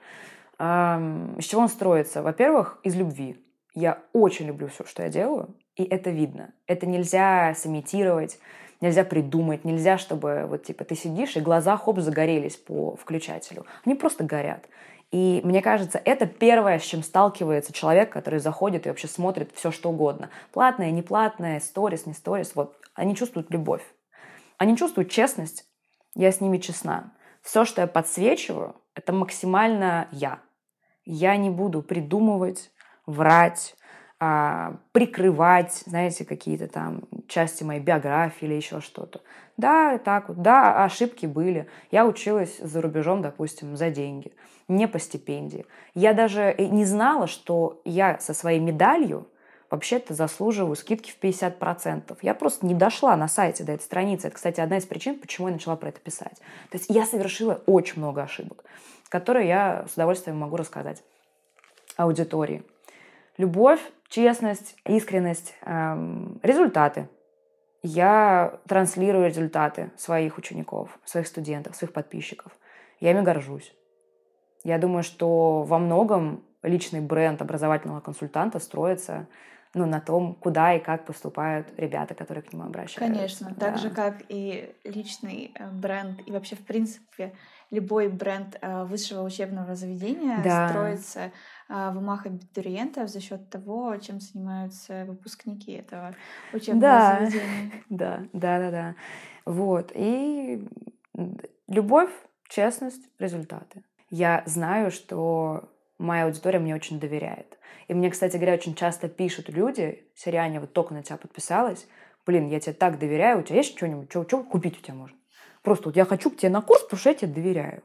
[0.61, 2.23] Эм, из чего он строится?
[2.23, 3.45] Во-первых, из любви.
[3.75, 6.55] Я очень люблю все, что я делаю, и это видно.
[6.69, 8.39] Это нельзя сымитировать,
[8.81, 13.67] нельзя придумать, нельзя, чтобы вот типа ты сидишь и глаза хоп загорелись по включателю.
[13.85, 14.69] Они просто горят.
[15.15, 19.71] И мне кажется, это первое, с чем сталкивается человек, который заходит и вообще смотрит все,
[19.71, 20.29] что угодно.
[20.51, 22.57] Платное, неплатное, сторис, не сторис.
[22.57, 23.85] Вот они чувствуют любовь.
[24.59, 25.67] Они чувствуют честность.
[26.17, 27.13] Я с ними честна.
[27.43, 30.41] Все, что я подсвечиваю, это максимально я.
[31.05, 32.73] Я не буду придумывать,
[33.07, 33.77] врать,
[34.19, 39.21] а, прикрывать, знаете, какие-то там части моей биографии или еще что-то.
[39.57, 41.69] Да, так вот, да, ошибки были.
[41.93, 44.33] Я училась за рубежом, допустим, за деньги,
[44.69, 45.67] не по стипендии.
[45.95, 49.27] Я даже не знала, что я со своей медалью
[49.71, 52.17] вообще-то заслуживаю скидки в 50%.
[52.23, 54.29] Я просто не дошла на сайте до этой страницы.
[54.29, 56.39] Это, кстати, одна из причин, почему я начала про это писать.
[56.71, 58.65] То есть я совершила очень много ошибок,
[59.09, 61.03] которые я с удовольствием могу рассказать
[61.97, 62.63] аудитории.
[63.37, 67.09] Любовь честность, искренность, эм, результаты.
[67.83, 72.53] Я транслирую результаты своих учеников, своих студентов, своих подписчиков.
[73.01, 73.75] Я ими горжусь.
[74.65, 79.27] Я думаю, что во многом личный бренд образовательного консультанта строится
[79.75, 83.01] ну, на том, куда и как поступают ребята, которые к нему обращаются.
[83.01, 83.55] Конечно, да.
[83.55, 87.35] так же, как и личный э, бренд, и вообще, в принципе,
[87.71, 90.69] любой бренд э, высшего учебного заведения да.
[90.69, 91.33] строится
[91.69, 96.15] а, в умах абитуриентов за счет того, чем занимаются выпускники этого
[96.53, 97.19] учебного да.
[97.19, 97.73] заведения.
[97.89, 98.95] Да, да, да, да.
[99.45, 99.93] Вот.
[99.95, 100.67] И
[101.69, 102.11] любовь,
[102.49, 103.83] честность, результаты.
[104.17, 105.65] Я знаю, что
[105.99, 107.59] моя аудитория мне очень доверяет.
[107.89, 111.89] И мне, кстати говоря, очень часто пишут люди, Сириане, вот только на тебя подписалась,
[112.25, 115.17] блин, я тебе так доверяю, у тебя есть что-нибудь, что, что купить у тебя можно?
[115.63, 117.83] Просто вот я хочу к тебе на курс, потому что я тебе доверяю.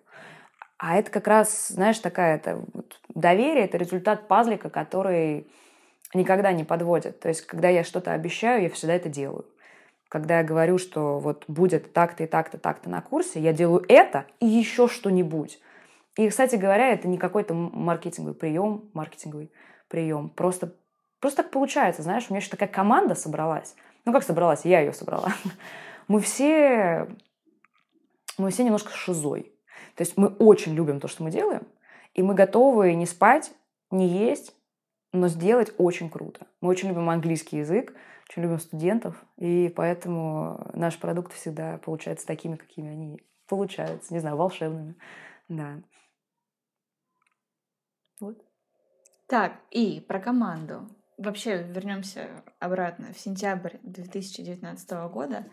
[0.77, 5.51] А это как раз, знаешь, такая это вот, доверие, это результат пазлика, который
[6.13, 7.19] никогда не подводит.
[7.21, 9.47] То есть, когда я что-то обещаю, я всегда это делаю.
[10.09, 14.27] Когда я говорю, что вот будет так-то и так-то, так-то на курсе, я делаю это
[14.39, 15.59] и еще что-нибудь.
[16.17, 19.51] И, кстати говоря, это не какой-то маркетинговый прием, маркетинговый
[19.87, 20.29] прием.
[20.29, 20.75] Просто,
[21.19, 23.75] просто так получается, знаешь, у меня еще такая команда собралась.
[24.05, 24.65] Ну, как собралась?
[24.65, 25.33] Я ее собрала.
[26.07, 27.07] Мы все,
[28.39, 29.53] мы все немножко шизой.
[29.95, 31.67] То есть мы очень любим то, что мы делаем,
[32.13, 33.51] и мы готовы не спать,
[33.91, 34.55] не есть,
[35.11, 36.47] но сделать очень круто.
[36.61, 37.93] Мы очень любим английский язык,
[38.29, 44.37] очень любим студентов, и поэтому наш продукт всегда получается такими, какими они получаются, не знаю,
[44.37, 44.95] волшебными.
[45.47, 45.81] Да.
[48.19, 48.37] Вот.
[49.29, 50.89] Так, и про команду.
[51.17, 55.45] Вообще вернемся обратно в сентябрь 2019 года.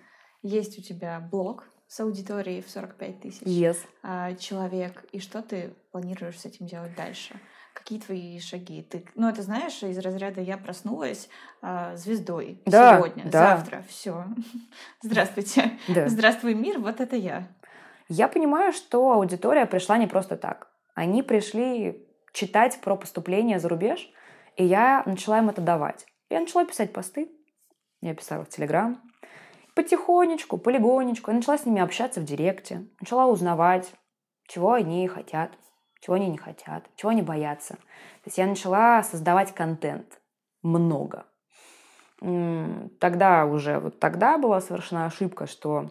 [0.43, 3.77] Есть у тебя блог с аудиторией в 45 тысяч yes.
[4.03, 7.35] А, человек, и что ты планируешь с этим делать дальше?
[7.75, 8.83] Какие твои шаги?
[8.83, 11.29] Ты, ну, это знаешь, из разряда я проснулась
[11.61, 13.57] а, звездой да, сегодня, да.
[13.57, 14.25] завтра, все.
[15.03, 15.79] Здравствуйте.
[15.89, 16.09] Да.
[16.09, 17.47] Здравствуй, мир, вот это я.
[18.09, 20.69] Я понимаю, что аудитория пришла не просто так.
[20.95, 22.06] Они пришли
[22.37, 24.12] читать про поступление за рубеж,
[24.57, 26.07] и я начала им это давать.
[26.29, 27.31] Я начала писать посты,
[28.03, 29.01] я писала в Телеграм,
[29.75, 31.31] потихонечку, полигонечку.
[31.31, 33.90] Я начала с ними общаться в директе, начала узнавать,
[34.46, 35.51] чего они хотят,
[36.01, 37.75] чего они не хотят, чего они боятся.
[37.75, 40.20] То есть я начала создавать контент.
[40.62, 41.25] Много.
[43.01, 45.90] Тогда уже, вот тогда была совершена ошибка, что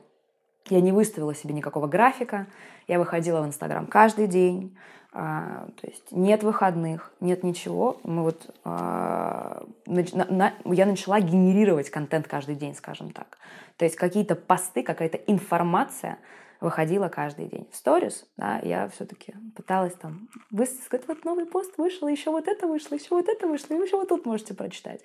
[0.70, 2.48] я не выставила себе никакого графика.
[2.88, 4.78] Я выходила в Инстаграм каждый день.
[5.18, 8.02] А, то есть нет выходных, нет ничего.
[8.04, 13.38] Мы вот, а, я начала генерировать контент каждый день, скажем так.
[13.78, 16.20] То есть какие-то посты, какая-то информация
[16.60, 17.66] выходила каждый день.
[17.72, 22.68] В сторис, да, я все-таки пыталась там высказать, вот новый пост вышел, еще вот это
[22.68, 25.00] вышло, еще вот это вышло, и еще вот тут можете прочитать.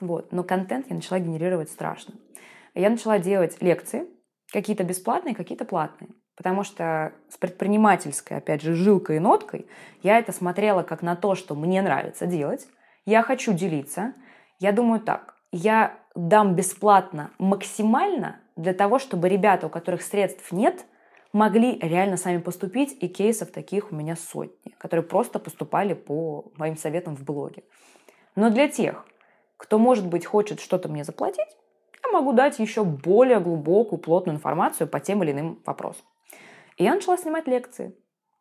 [0.00, 0.32] Вот.
[0.32, 2.14] Но контент я начала генерировать страшно.
[2.74, 4.08] Я начала делать лекции,
[4.52, 6.10] какие-то бесплатные, какие-то платные.
[6.36, 9.66] Потому что с предпринимательской, опять же, жилкой и ноткой
[10.02, 12.66] я это смотрела как на то, что мне нравится делать,
[13.06, 14.14] я хочу делиться.
[14.58, 20.84] Я думаю так, я дам бесплатно максимально для того, чтобы ребята, у которых средств нет,
[21.32, 26.76] могли реально сами поступить, и кейсов таких у меня сотни, которые просто поступали по моим
[26.76, 27.64] советам в блоге.
[28.36, 29.04] Но для тех,
[29.56, 31.48] кто, может быть, хочет что-то мне заплатить,
[32.04, 36.04] я могу дать еще более глубокую, плотную информацию по тем или иным вопросам.
[36.76, 37.94] И я начала снимать лекции.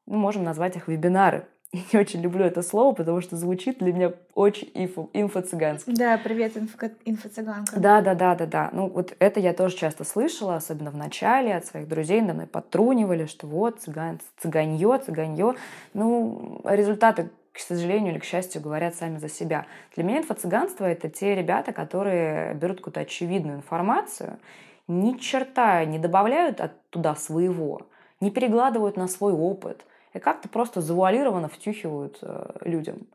[0.06, 1.48] Мы можем назвать их вебинары.
[1.74, 5.92] Я не очень люблю это слово, потому что звучит для меня очень инфо, инфо-цыгански.
[5.96, 7.80] Да, привет, инфо, инфо-цыганка.
[7.80, 8.70] Да, да, да, да, да.
[8.74, 12.48] Ну, вот это я тоже часто слышала, особенно в начале от своих друзей, на мной
[12.48, 15.56] подтрунивали, что вот, цыган, цыганье, цыганье.
[15.94, 19.68] Ну, результаты к сожалению или к счастью, говорят сами за себя.
[19.96, 24.40] Для меня инфо-цыганство— это те ребята, которые берут какую-то очевидную информацию,
[24.88, 27.82] ни черта не добавляют оттуда своего,
[28.24, 33.08] не перегладывают на свой опыт и как-то просто завуалированно втюхивают э, людям.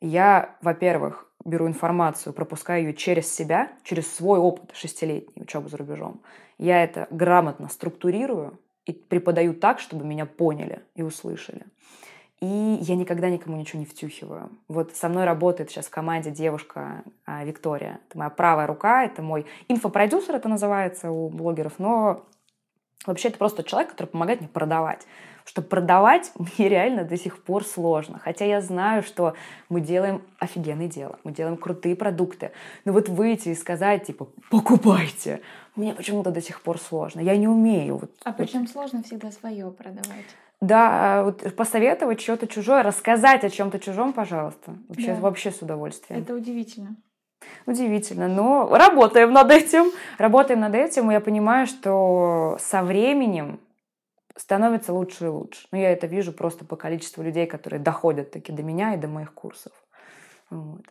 [0.00, 6.22] Я, во-первых, беру информацию, пропускаю ее через себя, через свой опыт шестилетней учебы за рубежом.
[6.58, 11.66] Я это грамотно структурирую и преподаю так, чтобы меня поняли и услышали.
[12.40, 14.50] И я никогда никому ничего не втюхиваю.
[14.66, 18.00] Вот со мной работает сейчас в команде девушка а, Виктория.
[18.08, 22.24] Это моя правая рука, это мой инфопродюсер, это называется у блогеров, но
[23.06, 25.06] вообще это просто человек, который помогает мне продавать.
[25.44, 28.18] Что продавать мне реально до сих пор сложно.
[28.18, 29.34] Хотя я знаю, что
[29.68, 32.52] мы делаем офигенное дело, мы делаем крутые продукты.
[32.84, 35.40] Но вот выйти и сказать, типа, покупайте,
[35.76, 37.20] мне почему-то до сих пор сложно.
[37.20, 37.98] Я не умею.
[37.98, 38.70] Вот, а причем вот.
[38.70, 40.26] сложно всегда свое продавать.
[40.60, 44.76] Да, вот посоветовать что-то чужое, рассказать о чем-то чужом, пожалуйста.
[44.88, 45.20] Вообще, да.
[45.20, 46.20] вообще с удовольствием.
[46.20, 46.96] Это удивительно.
[47.66, 49.90] Удивительно, но работаем над этим.
[50.18, 53.60] Работаем над этим, и я понимаю, что со временем
[54.36, 55.66] становится лучше и лучше.
[55.70, 59.08] Но я это вижу просто по количеству людей, которые доходят таки до меня и до
[59.08, 59.72] моих курсов.
[60.48, 60.82] Вот.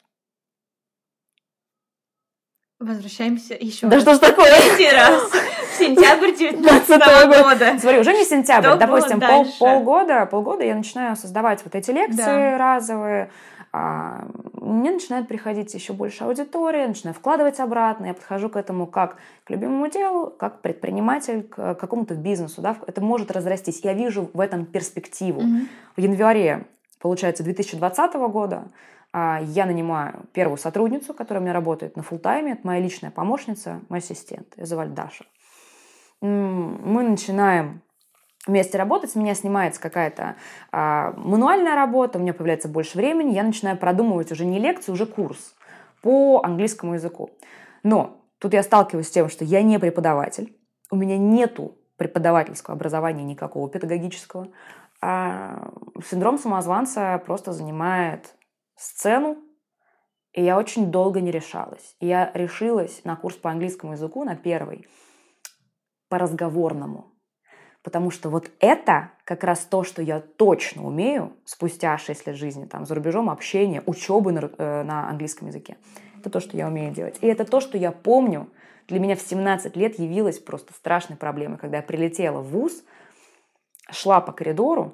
[2.80, 4.04] Возвращаемся еще Да раз.
[4.04, 4.50] что ж такое?
[4.52, 5.30] Третий раз.
[5.78, 6.90] Сентябрь 19
[7.28, 7.78] года.
[7.78, 8.70] Смотри, уже не сентябрь.
[8.70, 12.58] Что Допустим, пол, полгода, полгода я начинаю создавать вот эти лекции да.
[12.58, 13.32] разовые.
[13.72, 18.08] А, мне начинает приходить еще больше аудитории, начинаю вкладывать обратно.
[18.08, 22.62] Я подхожу к этому как к любимому делу, как предприниматель, к какому-то бизнесу.
[22.62, 22.78] Да?
[22.88, 23.82] Это может разрастись.
[23.84, 25.42] Я вижу в этом перспективу.
[25.42, 25.58] Угу.
[25.98, 26.66] В январе,
[27.00, 28.70] получается, 2020 года
[29.12, 32.54] а, я нанимаю первую сотрудницу, которая у меня работает на фултайме.
[32.54, 34.58] Это моя личная помощница, мой ассистент.
[34.58, 35.26] Ее зовут Даша.
[36.22, 37.82] Мы начинаем
[38.48, 40.36] вместе работать, с меня снимается какая-то
[40.72, 45.06] а, мануальная работа, у меня появляется больше времени, я начинаю продумывать уже не лекцию, уже
[45.06, 45.56] курс
[46.02, 47.32] по английскому языку.
[47.84, 50.56] Но тут я сталкиваюсь с тем, что я не преподаватель,
[50.92, 54.48] у меня нету преподавательского образования никакого педагогического.
[55.02, 55.72] А
[56.04, 58.36] синдром самозванца просто занимает
[58.76, 59.38] сцену,
[60.34, 61.96] и я очень долго не решалась.
[62.00, 64.88] И я решилась на курс по английскому языку, на первый,
[66.08, 67.14] по разговорному.
[67.90, 72.66] Потому что вот это как раз то, что я точно умею спустя 6 лет жизни
[72.66, 75.76] там, за рубежом, общения, учебы на, э, на английском языке.
[76.20, 77.18] Это то, что я умею делать.
[77.22, 78.48] И это то, что я помню,
[78.88, 81.58] для меня в 17 лет явилось просто страшной проблемой.
[81.58, 82.84] Когда я прилетела в ВУЗ,
[83.90, 84.94] шла по коридору,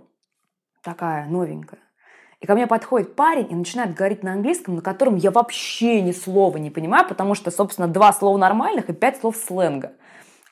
[0.81, 1.81] такая новенькая,
[2.39, 6.13] и ко мне подходит парень и начинает говорить на английском, на котором я вообще ни
[6.13, 9.91] слова не понимаю, потому что, собственно, два слова нормальных и пять слов сленга.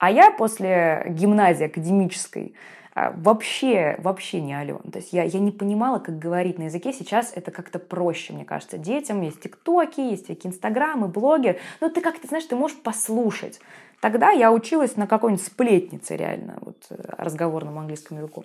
[0.03, 2.55] А я после гимназии академической
[2.93, 4.79] а, вообще, вообще не ален.
[4.79, 6.91] То есть я, я не понимала, как говорить на языке.
[6.91, 9.21] Сейчас это как-то проще, мне кажется, детям.
[9.21, 11.57] Есть тиктоки, есть всякие инстаграмы, блоги.
[11.79, 13.61] Но ты как-то, знаешь, ты можешь послушать.
[14.01, 18.43] Тогда я училась на какой-нибудь сплетнице реально, вот э, разговорному английскому языку.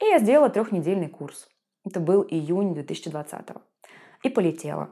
[0.00, 1.48] И я сделала трехнедельный курс.
[1.84, 3.40] Это был июнь 2020
[4.22, 4.90] И полетела.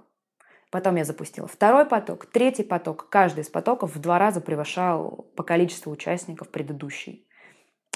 [0.75, 3.09] Потом я запустила второй поток, третий поток.
[3.09, 7.29] Каждый из потоков в два раза превышал по количеству участников предыдущий.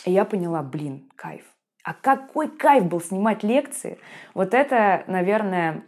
[0.05, 1.43] И я поняла, блин, кайф.
[1.83, 3.99] А какой кайф был снимать лекции.
[4.33, 5.87] Вот это, наверное,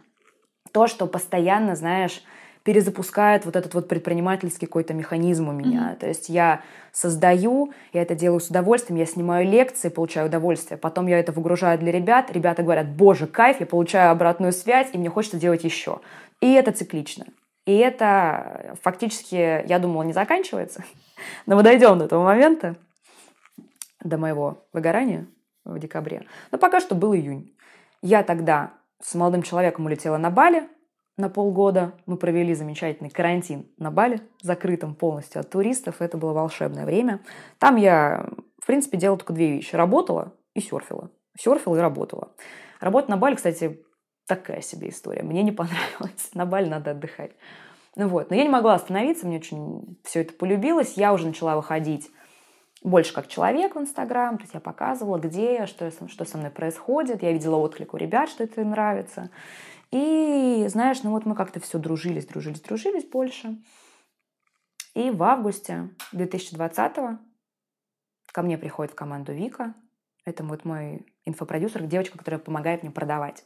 [0.73, 2.25] то, что постоянно, знаешь,
[2.63, 5.93] перезапускает вот этот вот предпринимательский какой-то механизм у меня.
[5.93, 5.99] Mm-hmm.
[5.99, 11.07] То есть я создаю, я это делаю с удовольствием, я снимаю лекции, получаю удовольствие, потом
[11.07, 15.09] я это выгружаю для ребят, ребята говорят, боже, кайф, я получаю обратную связь, и мне
[15.09, 16.01] хочется делать еще.
[16.41, 17.27] И это циклично.
[17.65, 20.83] И это фактически, я думала, не заканчивается,
[21.45, 22.75] но мы дойдем до этого момента,
[24.03, 25.27] до моего выгорания
[25.63, 26.25] в декабре.
[26.51, 27.55] Но пока что был июнь.
[28.01, 30.67] Я тогда с молодым человеком улетела на Бали,
[31.17, 31.93] на полгода.
[32.07, 36.01] Мы провели замечательный карантин на Бали, закрытым полностью от туристов.
[36.01, 37.21] Это было волшебное время.
[37.59, 38.27] Там я,
[38.59, 39.75] в принципе, делала только две вещи.
[39.75, 41.11] Работала и серфила.
[41.37, 42.31] Серфила и работала.
[42.79, 43.83] Работа на Бали, кстати,
[44.27, 45.23] такая себе история.
[45.23, 46.31] Мне не понравилось.
[46.33, 47.31] На Бали надо отдыхать.
[47.95, 50.93] Ну вот, но я не могла остановиться, мне очень все это полюбилось.
[50.95, 52.09] Я уже начала выходить
[52.81, 56.37] больше как человек в Инстаграм, то есть я показывала, где я, что, я, что со
[56.37, 59.29] мной происходит, я видела отклик у ребят, что это им нравится.
[59.91, 63.61] И, знаешь, ну вот мы как-то все дружились, дружились, дружились больше.
[64.95, 67.19] И в августе 2020
[68.31, 69.73] ко мне приходит в команду Вика.
[70.25, 73.45] Это вот мой инфопродюсер, девочка, которая помогает мне продавать.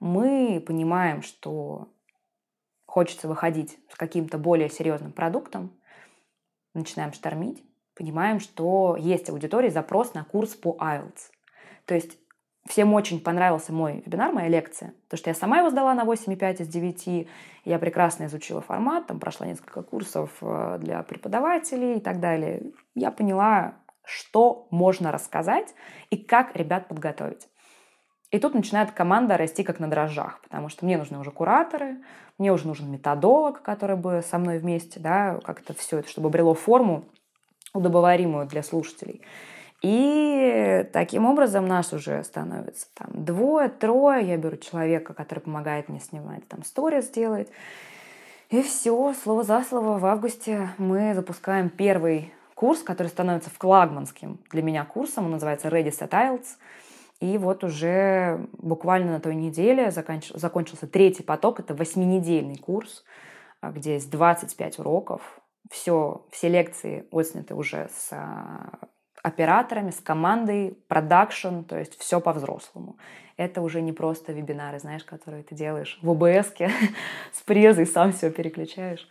[0.00, 1.88] Мы понимаем, что
[2.86, 5.78] хочется выходить с каким-то более серьезным продуктом,
[6.74, 7.62] начинаем штормить,
[7.94, 11.30] понимаем, что есть аудитория, запрос на курс по IELTS.
[11.84, 12.18] То есть
[12.68, 16.62] Всем очень понравился мой вебинар, моя лекция, потому что я сама его сдала на 8,5
[16.62, 17.28] из 9,
[17.64, 22.72] я прекрасно изучила формат, там прошла несколько курсов э, для преподавателей и так далее.
[22.94, 23.74] Я поняла,
[24.04, 25.74] что можно рассказать
[26.10, 27.48] и как ребят подготовить.
[28.30, 31.96] И тут начинает команда расти как на дрожжах, потому что мне нужны уже кураторы,
[32.38, 36.54] мне уже нужен методолог, который бы со мной вместе, да, как-то все это, чтобы обрело
[36.54, 37.04] форму
[37.74, 39.22] удобоваримую для слушателей.
[39.82, 44.26] И таким образом нас уже становится там двое, трое.
[44.26, 47.48] Я беру человека, который помогает мне снимать, там сторис делать.
[48.50, 54.62] И все, слово за слово, в августе мы запускаем первый курс, который становится флагманским для
[54.62, 55.24] меня курсом.
[55.26, 56.46] Он называется Ready Set IELTS.
[57.20, 60.30] И вот уже буквально на той неделе законч...
[60.34, 61.60] закончился третий поток.
[61.60, 63.04] Это восьминедельный курс,
[63.60, 65.40] а, где есть 25 уроков.
[65.70, 68.78] Все, все лекции отсняты уже с а,
[69.22, 72.96] операторами, с командой, продакшн, то есть все по-взрослому.
[73.36, 76.54] Это уже не просто вебинары, знаешь, которые ты делаешь в ОБС
[77.32, 79.06] с презой, сам все переключаешь.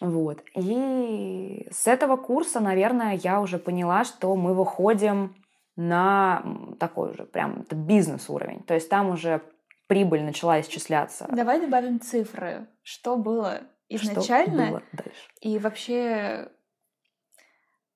[0.00, 0.42] Вот.
[0.56, 5.34] И с этого курса, наверное, я уже поняла, что мы выходим
[5.76, 6.44] на
[6.78, 8.62] такой уже прям бизнес-уровень.
[8.64, 9.42] То есть там уже
[9.86, 11.26] прибыль начала исчисляться.
[11.30, 12.66] Давай добавим цифры.
[12.82, 14.64] Что было изначально?
[14.64, 15.28] Что было дальше?
[15.40, 16.50] И вообще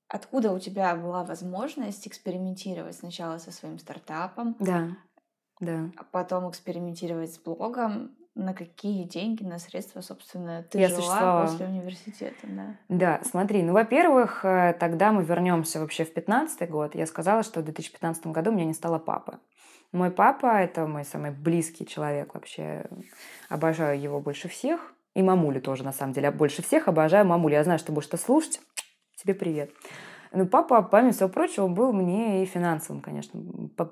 [0.08, 4.54] Откуда у тебя была возможность экспериментировать сначала со своим стартапом?
[4.60, 4.90] Да,
[5.60, 5.90] да.
[5.96, 8.16] А потом экспериментировать с блогом.
[8.36, 11.46] На какие деньги, на средства, собственно, ты Я жила существовала.
[11.46, 12.36] после университета?
[12.42, 12.76] Да.
[12.90, 16.94] да, смотри, ну, во-первых, э, тогда мы вернемся вообще в 15 год.
[16.94, 19.38] Я сказала, что в 2015 году у меня не стало папы.
[19.90, 22.84] Мой папа– это мой самый близкий человек вообще.
[23.48, 24.92] Обожаю его больше всех.
[25.14, 26.30] И мамулю тоже, на самом деле.
[26.30, 27.54] Больше всех обожаю мамулю.
[27.54, 28.60] Я знаю, что будешь это слушать
[29.16, 29.70] тебе привет.
[30.32, 33.40] Но папа, помимо всего прочего, был мне и финансовым, конечно,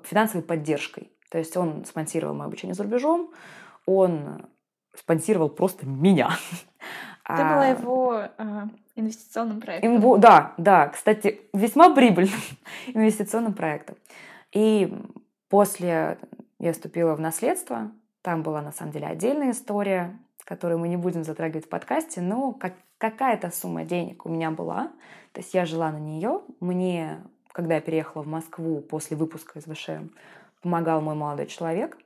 [0.03, 1.09] финансовой поддержкой.
[1.31, 3.31] То есть он спонсировал мое обучение за рубежом,
[3.85, 4.47] он
[4.95, 6.29] спонсировал просто меня.
[7.27, 10.19] Ты а, была его а, инвестиционным проектом.
[10.19, 12.39] Да, да, кстати, весьма прибыльным
[12.87, 13.95] инвестиционным проектом.
[14.51, 14.93] И
[15.49, 16.17] после
[16.59, 21.23] я вступила в наследство, там была на самом деле отдельная история, которую мы не будем
[21.23, 24.91] затрагивать в подкасте, но как, какая-то сумма денег у меня была,
[25.33, 26.41] то есть я жила на нее.
[26.59, 27.21] Мне,
[27.51, 30.09] когда я переехала в Москву после выпуска из ВШМ,
[30.61, 31.97] помогал мой молодой человек,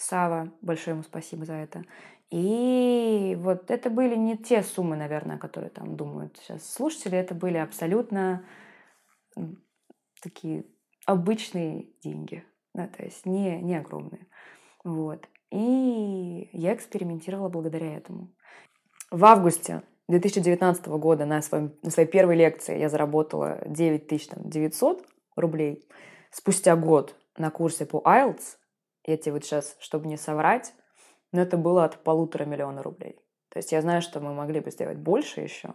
[0.00, 1.84] Сава, большое ему спасибо за это.
[2.30, 7.58] И вот это были не те суммы, наверное, которые там думают сейчас слушатели, это были
[7.58, 8.44] абсолютно
[10.22, 10.64] такие
[11.04, 14.26] обычные деньги, да, то есть не, не огромные.
[14.84, 15.28] Вот.
[15.50, 18.32] И я экспериментировала благодаря этому.
[19.10, 25.86] В августе 2019 года на, своем, на своей первой лекции я заработала 9900 рублей.
[26.30, 28.59] Спустя год на курсе по IELTS,
[29.04, 30.74] я тебе вот сейчас, чтобы не соврать,
[31.32, 33.16] но это было от полутора миллиона рублей.
[33.48, 35.74] То есть я знаю, что мы могли бы сделать больше еще,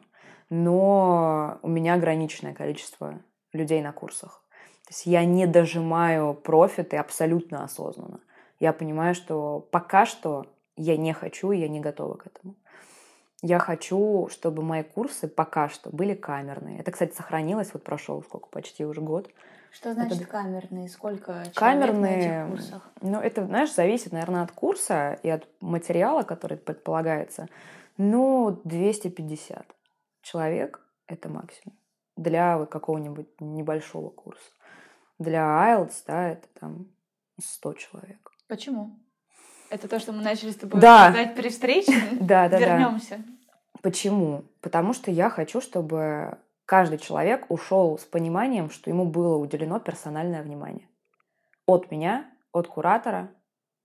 [0.49, 3.21] но у меня ограниченное количество
[3.51, 4.43] людей на курсах.
[4.85, 8.19] То есть я не дожимаю профиты абсолютно осознанно.
[8.59, 10.45] Я понимаю, что пока что
[10.77, 12.55] я не хочу, я не готова к этому.
[13.41, 16.79] Я хочу, чтобы мои курсы пока что были камерные.
[16.79, 19.29] Это, кстати, сохранилось, вот прошел сколько, почти уже год.
[19.75, 20.27] Что значит это...
[20.29, 20.87] камерные?
[20.87, 22.89] Сколько камерные, на этих курсах?
[23.01, 27.47] Ну, это, знаешь, зависит, наверное, от курса и от материала, который предполагается.
[27.97, 29.65] Ну, 250
[30.21, 31.77] человек– это максимум
[32.15, 34.49] для вот какого-нибудь небольшого курса.
[35.19, 36.87] Для IELTS, да, это там
[37.41, 38.31] 100 человек.
[38.47, 38.97] Почему?
[39.69, 41.07] Это то, что мы начали с тобой да.
[41.07, 41.93] обсуждать при встрече?
[42.21, 43.21] Да, да, Вернемся.
[43.81, 44.45] Почему?
[44.61, 50.43] Потому что я хочу, чтобы каждый человек ушел с пониманием, что ему было уделено персональное
[50.43, 50.87] внимание.
[51.65, 53.29] От меня, от куратора,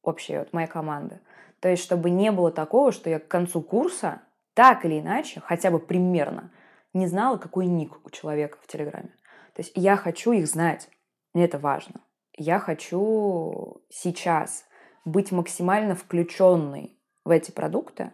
[0.02, 1.20] вообще от моей команды.
[1.60, 4.22] То есть, чтобы не было такого, что я к концу курса
[4.54, 6.50] так или иначе, хотя бы примерно,
[6.92, 9.14] не знала, какой ник у человека в Телеграме.
[9.54, 10.88] То есть я хочу их знать.
[11.34, 12.00] Мне это важно.
[12.36, 14.64] Я хочу сейчас
[15.04, 18.12] быть максимально включенной в эти продукты,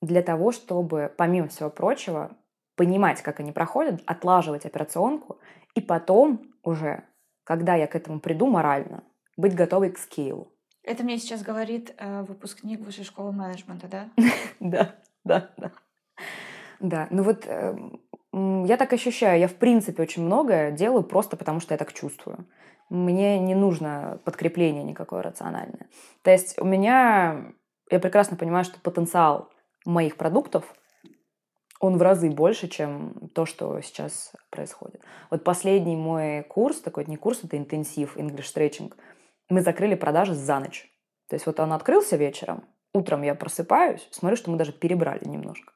[0.00, 2.36] для того, чтобы, помимо всего прочего,
[2.80, 5.38] понимать, как они проходят, отлаживать операционку,
[5.74, 7.04] и потом уже,
[7.44, 9.04] когда я к этому приду морально,
[9.36, 10.50] быть готовой к скейлу.
[10.82, 14.08] Это мне сейчас говорит э, выпускник высшей школы менеджмента, да?
[14.60, 15.72] Да, да, да.
[16.80, 17.76] Да, ну вот э,
[18.32, 22.46] я так ощущаю, я в принципе очень многое делаю просто потому, что я так чувствую.
[22.88, 25.90] Мне не нужно подкрепление никакое рациональное.
[26.22, 27.52] То есть у меня,
[27.90, 29.50] я прекрасно понимаю, что потенциал
[29.84, 30.64] моих продуктов,
[31.80, 35.00] он в разы больше, чем то, что сейчас происходит.
[35.30, 38.92] Вот последний мой курс, такой не курс, это интенсив, English Stretching,
[39.48, 40.92] мы закрыли продажи за ночь.
[41.28, 45.72] То есть вот он открылся вечером, утром я просыпаюсь, смотрю, что мы даже перебрали немножко.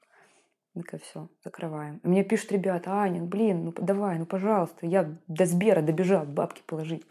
[0.75, 2.01] Так все, закрываем.
[2.05, 6.63] И мне пишут ребята, Аня, блин, ну давай, ну пожалуйста, я до Сбера добежал, бабки
[6.67, 7.05] положить.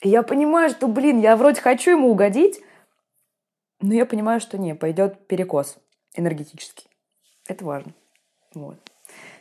[0.00, 2.60] И я понимаю, что, блин, я вроде хочу ему угодить,
[3.80, 5.78] но я понимаю, что не, пойдет перекос
[6.14, 6.90] энергетический.
[7.48, 7.92] Это важно.
[8.54, 8.78] Вот.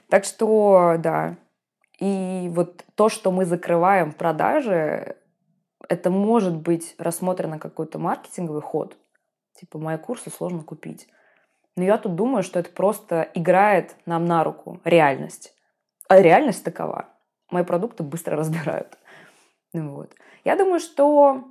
[0.10, 1.38] Так что, да.
[1.99, 5.16] И вот то, что мы закрываем продажи,
[5.88, 8.97] это может быть рассмотрено как какой-то маркетинговый ход.
[9.53, 11.08] Типа, мои курсы сложно купить.
[11.76, 15.53] Но я тут думаю, что это просто играет нам на руку реальность.
[16.08, 17.10] А реальность такова.
[17.49, 18.97] Мои продукты быстро разбирают.
[19.74, 20.14] Ну вот.
[20.43, 21.45] Я думаю, что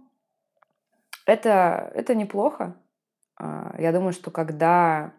[1.27, 2.77] это, это неплохо.
[3.37, 5.13] А, я думаю, что когда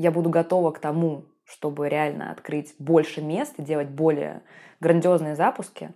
[0.00, 4.42] я буду готова к тому, чтобы реально открыть больше мест и делать более
[4.80, 5.92] грандиозные запуски,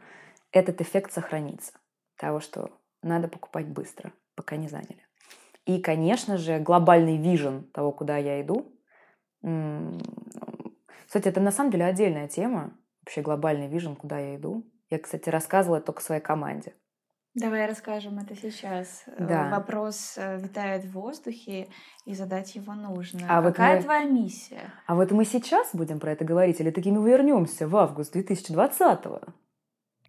[0.53, 1.73] этот эффект сохранится.
[2.19, 2.71] Того, что
[3.03, 5.07] надо покупать быстро, пока не заняли.
[5.65, 8.79] И, конечно же, глобальный вижен того, куда я иду.
[11.07, 12.77] Кстати, это на самом деле отдельная тема.
[13.01, 14.71] Вообще глобальный вижен, куда я иду.
[14.91, 16.75] Я, кстати, рассказывала только своей команде.
[17.35, 19.05] Давай расскажем это сейчас.
[19.07, 19.51] Э, да.
[19.51, 21.69] Вопрос э, витает в воздухе,
[22.05, 23.27] и задать его нужно.
[23.29, 23.83] А Какая вот мы...
[23.83, 24.73] твоя миссия?
[24.87, 29.01] А вот мы сейчас будем про это говорить, или такими вернемся в август 2020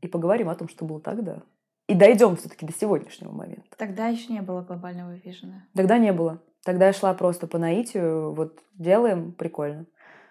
[0.01, 1.41] и поговорим о том, что было тогда?
[1.87, 3.63] и дойдем все-таки до сегодняшнего момента.
[3.77, 5.65] Тогда еще не было глобального вижена.
[5.75, 6.41] Тогда не было.
[6.63, 9.85] Тогда я шла просто по наитию, вот делаем, прикольно.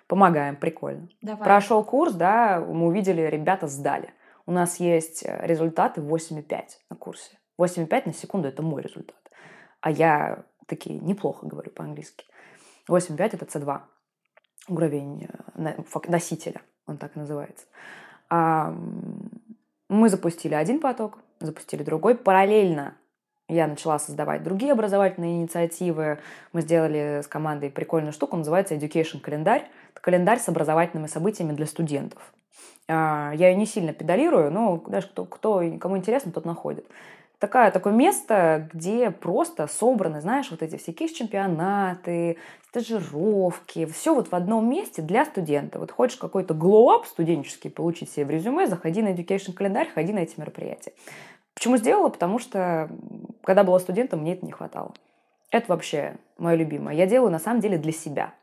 [0.08, 1.08] Помогаем, прикольно.
[1.22, 1.44] Давай.
[1.44, 4.10] Прошел курс, да, мы увидели, ребята сдали.
[4.46, 7.38] У нас есть э, результаты 8,5 на курсе.
[7.60, 9.20] 8,5 на секунду– это мой результат.
[9.80, 12.26] А я такие неплохо говорю по-английски.
[12.88, 13.80] 8,5– это C2.
[14.68, 17.66] Уровень э, носителя, он так называется.
[18.30, 22.16] Мы запустили один поток, запустили другой.
[22.16, 22.96] Параллельно
[23.54, 26.18] я начала создавать другие образовательные инициативы.
[26.52, 29.68] Мы сделали с командой прикольную штуку, называется Education календарь.
[29.92, 32.20] Это календарь с образовательными событиями для студентов.
[32.88, 36.86] А, я ее не сильно педалирую, но даже кто, кто кому интересно, тот находит
[37.44, 42.38] такая, такое место, где просто собраны, знаешь, вот эти все кейс-чемпионаты,
[42.68, 45.78] стажировки, все вот в одном месте для студента.
[45.78, 50.20] Вот хочешь какой-то glow-up студенческий получить себе в резюме, заходи на education календарь, ходи на
[50.20, 50.92] эти мероприятия.
[51.54, 52.08] Почему сделала?
[52.08, 52.88] Потому что
[53.44, 54.94] когда была студентом, мне это не хватало.
[55.50, 56.94] Это вообще мое любимое.
[56.94, 58.34] Я делаю на самом деле для себя.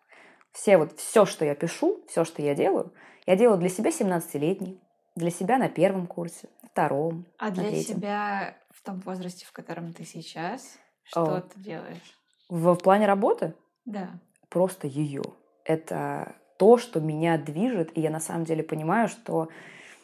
[0.52, 2.94] Все вот, все, что я пишу, все, что я делаю,
[3.26, 4.82] я делаю для себя 17-летний,
[5.16, 7.98] для себя на первом курсе, втором, А для третьем.
[7.98, 11.42] себя в том возрасте, в котором ты сейчас, что О.
[11.42, 12.20] ты делаешь?
[12.50, 13.54] В, в плане работы?
[13.86, 14.10] Да.
[14.50, 15.24] Просто ее.
[15.64, 19.50] Это то, что меня движет, и я на самом деле понимаю, что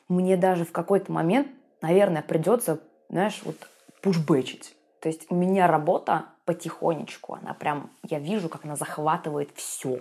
[0.07, 1.49] мне даже в какой-то момент,
[1.81, 2.79] наверное, придется,
[3.09, 3.57] знаешь, вот
[4.01, 4.76] пушбэчить.
[5.07, 9.99] То есть у меня работа потихонечку, она прям, я вижу, как она захватывает все,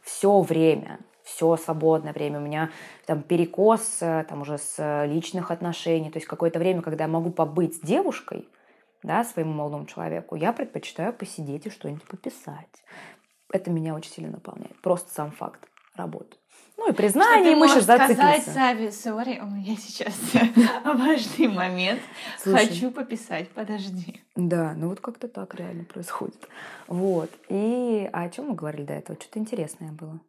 [0.00, 2.70] все время все свободное время, у меня
[3.04, 7.30] там перекос э, там уже с личных отношений, то есть какое-то время, когда я могу
[7.30, 8.48] побыть с девушкой,
[9.02, 12.84] да, своему молодому человеку, я предпочитаю посидеть и что-нибудь пописать.
[13.52, 14.80] Это меня очень сильно наполняет.
[14.82, 16.36] Просто сам факт работы.
[16.78, 18.40] Ну и признание, мы сейчас зацепимся.
[18.40, 20.14] сказать, сори, у меня сейчас
[20.84, 22.00] важный момент.
[22.40, 24.22] Слушай, Хочу пописать, подожди.
[24.36, 26.48] Да, ну вот как-то так реально происходит.
[26.86, 27.30] Вот.
[27.48, 29.18] И а о чем мы говорили до этого?
[29.20, 30.20] Что-то интересное было.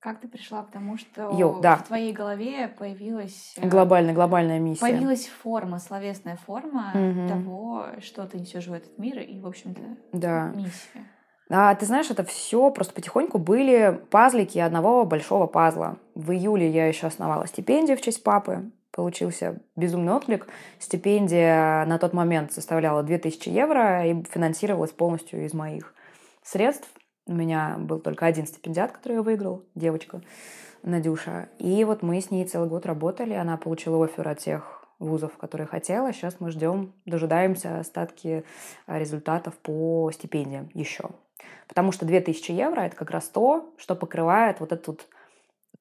[0.00, 1.76] Как ты пришла к тому, что Йо, да.
[1.76, 3.54] в твоей голове появилась...
[3.56, 4.80] Э, глобальная, глобальная миссия.
[4.80, 7.28] Появилась форма, словесная форма угу.
[7.28, 9.80] того, что ты несешь в этот мир, и, в общем-то,
[10.12, 10.48] да.
[10.56, 11.06] миссия.
[11.54, 15.98] А ты знаешь, это все просто потихоньку были пазлики одного большого пазла.
[16.14, 18.70] В июле я еще основала стипендию в честь папы.
[18.90, 20.46] Получился безумный отклик.
[20.78, 25.92] Стипендия на тот момент составляла 2000 евро и финансировалась полностью из моих
[26.42, 26.88] средств.
[27.26, 30.22] У меня был только один стипендиат, который я выиграл, девочка
[30.82, 31.50] Надюша.
[31.58, 33.34] И вот мы с ней целый год работали.
[33.34, 36.14] Она получила офер от тех вузов, которые хотела.
[36.14, 38.44] Сейчас мы ждем, дожидаемся остатки
[38.86, 41.10] результатов по стипендиям еще.
[41.68, 45.06] Потому что 2000 евро– это как раз то, что покрывает вот этот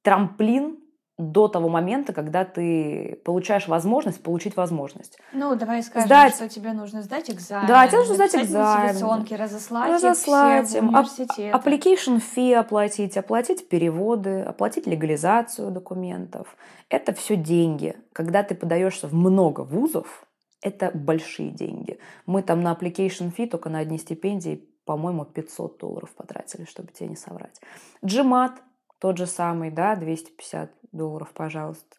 [0.01, 0.77] трамплин
[1.21, 5.19] до того момента, когда ты получаешь возможность получить возможность.
[5.33, 6.35] Ну, давай скажем, сдать...
[6.35, 7.67] что тебе нужно сдать экзамен.
[7.67, 9.25] Да, тебе нужно сдать экзамен.
[9.29, 11.49] Разослать, разослать им, университеты.
[11.49, 16.55] application fee оплатить, оплатить переводы, оплатить легализацию документов.
[16.89, 17.95] Это все деньги.
[18.13, 20.25] Когда ты подаешься в много вузов,
[20.61, 21.99] это большие деньги.
[22.25, 27.07] Мы там на application fee только на одни стипендии, по-моему, 500 долларов потратили, чтобы тебе
[27.07, 27.61] не соврать.
[28.03, 28.55] GMAT
[28.99, 31.95] тот же самый, да, 250 долларов, пожалуйста.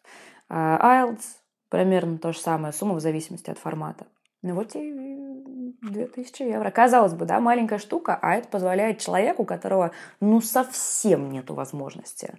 [0.47, 1.23] А IELTS
[1.69, 4.05] примерно то же самое, сумма в зависимости от формата.
[4.43, 6.69] Ну вот и 2000 евро.
[6.69, 9.89] Казалось бы, да, маленькая штука, а это позволяет человеку, у которого
[10.19, 12.37] ну совсем нет возможности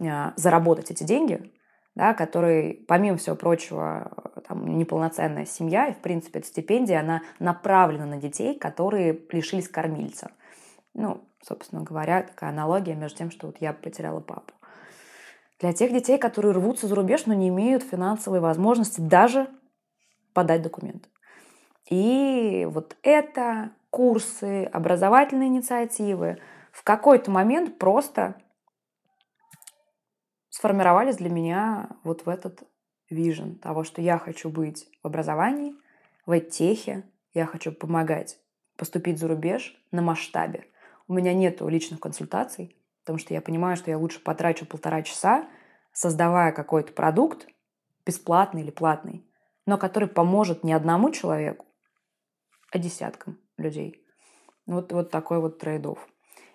[0.00, 1.52] а, заработать эти деньги,
[1.94, 4.10] да, который, помимо всего прочего,
[4.46, 10.30] там, неполноценная семья, и, в принципе, эта стипендия, она направлена на детей, которые лишились кормильца.
[10.92, 14.54] Ну, собственно говоря, такая аналогия между тем, что вот я потеряла папу.
[15.60, 19.48] Для тех детей, которые рвутся за рубеж, но не имеют финансовой возможности даже
[20.32, 21.08] подать документы.
[21.88, 26.38] И вот это курсы, образовательные инициативы
[26.72, 28.34] в какой-то момент просто
[30.54, 32.62] сформировались для меня вот в этот
[33.10, 35.74] вижен того, что я хочу быть в образовании,
[36.26, 37.02] в техе,
[37.32, 38.38] я хочу помогать
[38.76, 40.68] поступить за рубеж на масштабе.
[41.08, 45.48] У меня нет личных консультаций, потому что я понимаю, что я лучше потрачу полтора часа,
[45.92, 47.48] создавая какой-то продукт,
[48.06, 49.28] бесплатный или платный,
[49.66, 51.66] но который поможет не одному человеку,
[52.70, 54.06] а десяткам людей.
[54.66, 55.98] Вот, вот такой вот трейд -офф.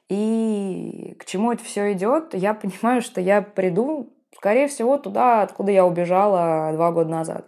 [0.10, 5.72] И к чему это все идет, я понимаю, что я приду, скорее всего, туда, откуда
[5.72, 7.47] я убежала два года назад.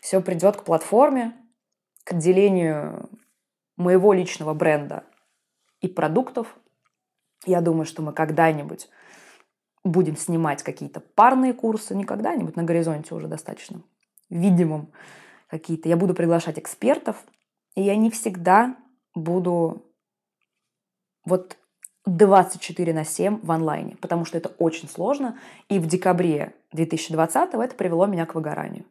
[0.00, 1.34] Все придет к платформе,
[2.04, 3.08] к отделению
[3.76, 5.04] моего личного бренда
[5.80, 6.54] и продуктов.
[7.46, 8.88] Я думаю, что мы когда-нибудь
[9.82, 13.82] будем снимать какие-то парные курсы, не когда-нибудь, на горизонте уже достаточно
[14.28, 14.92] видимым
[15.48, 15.88] какие-то.
[15.88, 17.24] Я буду приглашать экспертов,
[17.74, 18.76] и я не всегда
[19.14, 19.86] буду
[21.24, 21.56] вот
[22.06, 25.38] 24 на 7 в онлайне, потому что это очень сложно.
[25.68, 28.84] И в декабре 2020 это привело меня к выгоранию.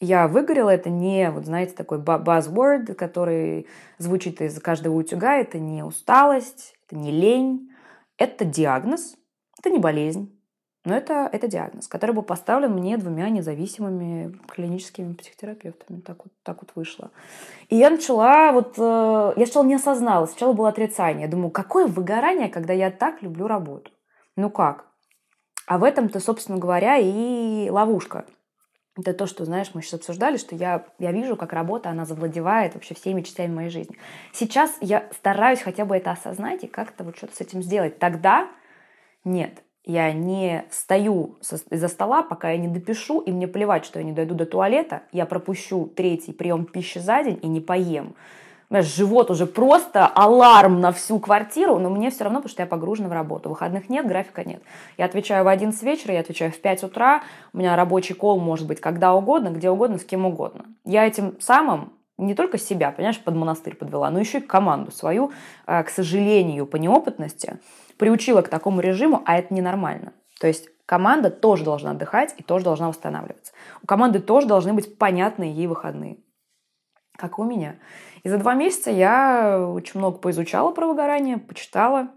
[0.00, 3.68] Я выгорела, это не, вот знаете, такой buzzword, который
[3.98, 7.70] звучит из каждого утюга, это не усталость, это не лень,
[8.16, 9.14] это диагноз,
[9.60, 10.36] это не болезнь,
[10.84, 16.00] но это, это диагноз, который был поставлен мне двумя независимыми клиническими психотерапевтами.
[16.00, 17.12] Так вот, так вот вышло.
[17.68, 21.26] И я начала, вот, э, я сначала не осознала, сначала было отрицание.
[21.26, 23.92] Я думаю, какое выгорание, когда я так люблю работу?
[24.34, 24.86] Ну как?
[25.68, 28.24] А в этом-то, собственно говоря, и ловушка.
[28.98, 32.74] Это то, что, знаешь, мы сейчас обсуждали, что я, я вижу, как работа, она завладевает
[32.74, 33.96] вообще всеми частями моей жизни.
[34.32, 37.98] Сейчас я стараюсь хотя бы это осознать и как-то вот что-то с этим сделать.
[37.98, 38.48] Тогда
[39.24, 44.04] нет, я не встаю из-за стола, пока я не допишу, и мне плевать, что я
[44.04, 48.14] не дойду до туалета, я пропущу третий прием пищи за день и не поем.
[48.68, 52.66] Знаешь, живот уже просто аларм на всю квартиру, но мне все равно, потому что я
[52.66, 53.50] погружена в работу.
[53.50, 54.62] Выходных нет, графика нет.
[54.96, 57.22] Я отвечаю в 11 вечера, я отвечаю в 5 утра,
[57.52, 60.64] у меня рабочий кол может быть когда угодно, где угодно, с кем угодно.
[60.84, 65.32] Я этим самым не только себя, понимаешь, под монастырь подвела, но еще и команду свою,
[65.66, 67.58] э, к сожалению, по неопытности,
[68.02, 70.12] приучила к такому режиму, а это ненормально.
[70.40, 73.52] То есть команда тоже должна отдыхать и тоже должна восстанавливаться.
[73.80, 76.18] У команды тоже должны быть понятные ей выходные.
[77.16, 77.76] Как у меня.
[78.24, 82.08] И за два месяца я очень много поизучала про выгорание, почитала.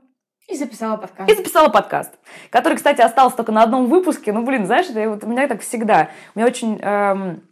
[0.48, 1.30] И записала подкаст.
[1.30, 2.18] И записала подкаст,
[2.50, 4.34] который, кстати, остался только на одном выпуске.
[4.34, 6.10] Ну, блин, знаешь, это, вот у меня так всегда.
[6.34, 6.80] У меня очень...
[6.82, 7.44] Эм,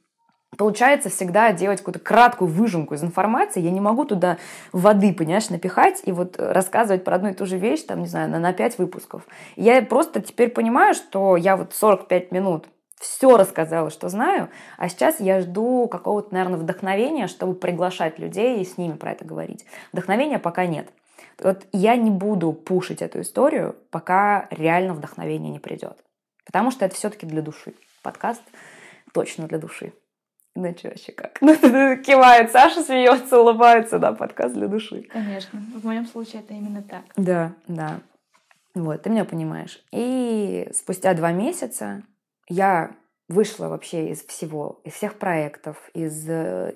[0.58, 3.62] получается всегда делать какую-то краткую выжимку из информации.
[3.62, 4.38] Я не могу туда
[4.72, 8.30] воды, понимаешь, напихать и вот рассказывать про одну и ту же вещь, там, не знаю,
[8.30, 9.28] на, на 5 выпусков.
[9.56, 12.68] Я просто теперь понимаю, что я вот 45 минут
[13.00, 18.66] все рассказала, что знаю, а сейчас я жду какого-то, наверное, вдохновения, чтобы приглашать людей и
[18.66, 19.66] с ними про это говорить.
[19.92, 20.90] Вдохновения пока нет.
[21.40, 25.98] Вот я не буду пушить эту историю, пока реально вдохновение не придет.
[26.46, 27.74] Потому что это все-таки для души.
[28.02, 28.42] Подкаст
[29.14, 29.94] точно для души.
[30.56, 31.38] Иначе вообще как?
[31.42, 35.04] Ну, кивает, Саша смеется, улыбается, да, подкаст для души.
[35.12, 35.62] Конечно.
[35.76, 37.04] В моем случае это именно так.
[37.16, 38.02] Да, да.
[38.76, 39.84] Вот, ты меня понимаешь.
[39.92, 42.04] И спустя два месяца
[42.48, 42.96] я
[43.30, 46.28] вышла вообще из всего, из всех проектов, из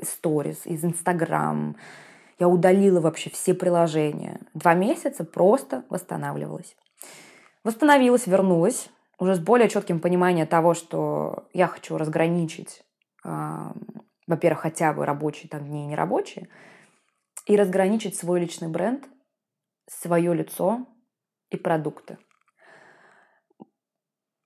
[0.08, 1.76] сторис, из Инстаграм.
[2.40, 4.40] Я удалила вообще все приложения.
[4.54, 6.76] Два месяца просто восстанавливалась.
[7.64, 12.87] Восстановилась, вернулась, уже с более четким пониманием того, что я хочу разграничить, э,
[14.28, 16.50] во-первых, хотя бы рабочие там дни и нерабочие,
[17.46, 19.08] и разграничить свой личный бренд
[19.90, 20.86] свое лицо
[21.50, 22.18] и продукты.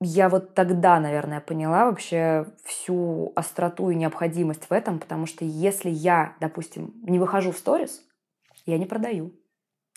[0.00, 5.90] Я вот тогда, наверное, поняла вообще всю остроту и необходимость в этом, потому что если
[5.90, 8.02] я, допустим, не выхожу в сторис,
[8.66, 9.32] я не продаю.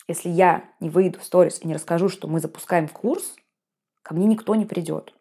[0.07, 3.36] Если я не выйду в сторис и не расскажу, что мы запускаем курс,
[4.03, 5.15] ко мне никто не придет.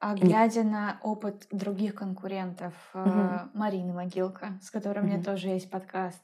[0.00, 3.50] А глядя на опыт других конкурентов, угу.
[3.52, 5.06] Марины Могилка, с которой угу.
[5.06, 6.22] у меня тоже есть подкаст,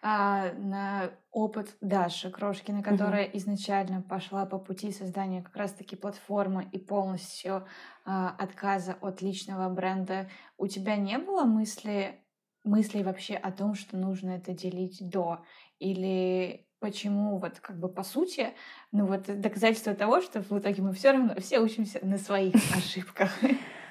[0.00, 3.36] а, на опыт Даши Крошкина, которая угу.
[3.36, 7.66] изначально пошла по пути создания как раз-таки платформы и полностью
[8.06, 12.24] а, отказа от личного бренда, у тебя не было мысли
[12.64, 15.44] мыслей вообще о том, что нужно это делить до?
[15.78, 18.50] Или почему вот как бы по сути,
[18.92, 23.30] ну вот доказательство того, что в итоге мы все равно все учимся на своих ошибках.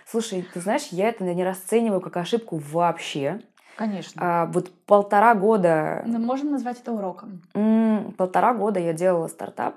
[0.05, 3.41] Слушай, ты знаешь, я это не расцениваю как ошибку вообще.
[3.75, 4.21] Конечно.
[4.23, 6.01] А, вот полтора года...
[6.05, 7.43] Мы можем назвать это уроком.
[7.53, 9.75] М-м, полтора года я делала стартап,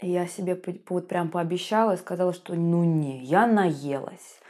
[0.00, 4.40] и я себе вот прям пообещала и сказала, что ну не, я наелась.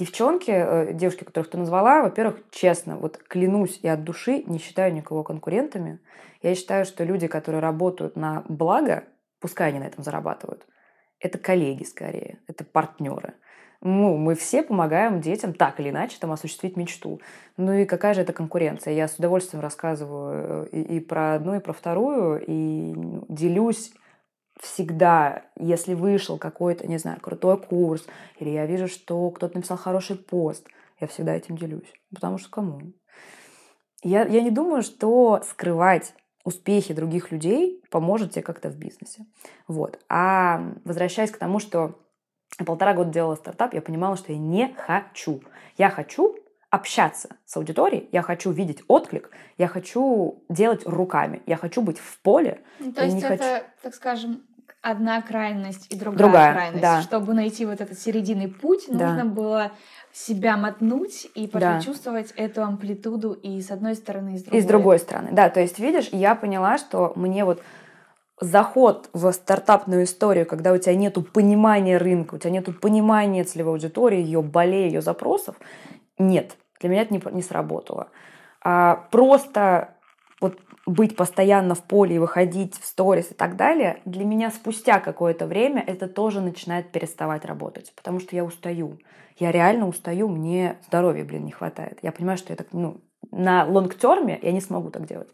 [0.00, 4.94] Девчонки, э, девушки, которых ты назвала, во-первых, честно, вот клянусь и от души не считаю
[4.94, 5.98] никого конкурентами.
[6.40, 9.04] Я считаю, что люди, которые работают на благо,
[9.40, 10.66] пускай они на этом зарабатывают,
[11.18, 13.34] это коллеги скорее, это партнеры.
[13.82, 17.20] Ну, мы все помогаем детям так или иначе там осуществить мечту.
[17.58, 18.94] Ну и какая же это конкуренция?
[18.94, 22.94] Я с удовольствием рассказываю э, и, и про одну, и про вторую, и
[23.28, 23.92] делюсь
[24.60, 28.06] всегда, если вышел какой-то, не знаю, крутой курс,
[28.38, 30.66] или я вижу, что кто-то написал хороший пост,
[31.00, 31.92] я всегда этим делюсь.
[32.14, 32.80] Потому что кому?
[34.02, 39.26] Я, я не думаю, что скрывать успехи других людей поможет тебе как-то в бизнесе.
[39.68, 39.98] Вот.
[40.08, 41.98] А возвращаясь к тому, что
[42.64, 45.42] полтора года делала стартап, я понимала, что я не хочу.
[45.76, 46.36] Я хочу
[46.70, 52.20] общаться с аудиторией, я хочу видеть отклик, я хочу делать руками, я хочу быть в
[52.20, 52.62] поле.
[52.78, 53.64] Ну, то есть это, хочу...
[53.82, 54.46] так скажем,
[54.82, 56.82] одна крайность и другая, другая крайность.
[56.82, 57.02] Да.
[57.02, 59.08] Чтобы найти вот этот серединный путь, да.
[59.08, 59.72] нужно было
[60.12, 62.42] себя мотнуть и почувствовать да.
[62.42, 64.58] эту амплитуду и с одной стороны, и с другой.
[64.58, 65.48] И с другой стороны, да.
[65.50, 67.62] То есть, видишь, я поняла, что мне вот
[68.40, 73.74] заход в стартапную историю, когда у тебя нет понимания рынка, у тебя нет понимания целевой
[73.74, 75.56] аудитории, ее болей, ее запросов,
[76.18, 76.56] нет.
[76.80, 78.08] Для меня это не, не сработало.
[78.62, 79.94] А просто
[80.40, 84.98] вот быть постоянно в поле и выходить в сторис и так далее, для меня спустя
[84.98, 88.98] какое-то время это тоже начинает переставать работать, потому что я устаю.
[89.38, 91.98] Я реально устаю, мне здоровья, блин, не хватает.
[92.02, 95.28] Я понимаю, что я так, ну, на лонгтерме я не смогу так делать.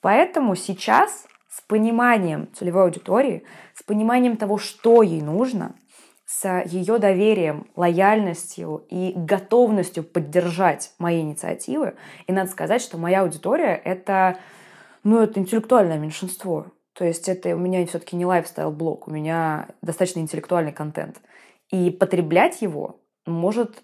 [0.00, 5.74] Поэтому сейчас с пониманием целевой аудитории, с пониманием того, что ей нужно,
[6.30, 11.96] с ее доверием, лояльностью и готовностью поддержать мои инициативы.
[12.28, 14.38] И надо сказать, что моя аудитория— это,
[15.02, 16.66] ну, это интеллектуальное меньшинство.
[16.92, 21.20] То есть это у меня все-таки не лайфстайл-блог, у меня достаточно интеллектуальный контент.
[21.70, 23.82] И потреблять его может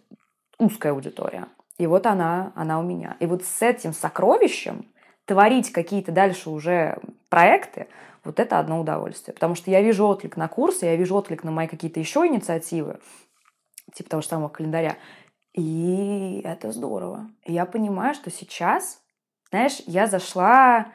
[0.56, 1.48] узкая аудитория.
[1.78, 3.16] И вот она, она у меня.
[3.18, 4.86] И вот с этим сокровищем
[5.24, 7.88] творить какие-то дальше уже проекты,
[8.26, 9.32] вот это одно удовольствие.
[9.32, 12.98] Потому что я вижу отклик на курсы, я вижу отклик на мои какие-то еще инициативы,
[13.94, 14.96] типа того же самого календаря.
[15.54, 17.30] И это здорово.
[17.44, 19.00] Я понимаю, что сейчас,
[19.50, 20.88] знаешь, я зашла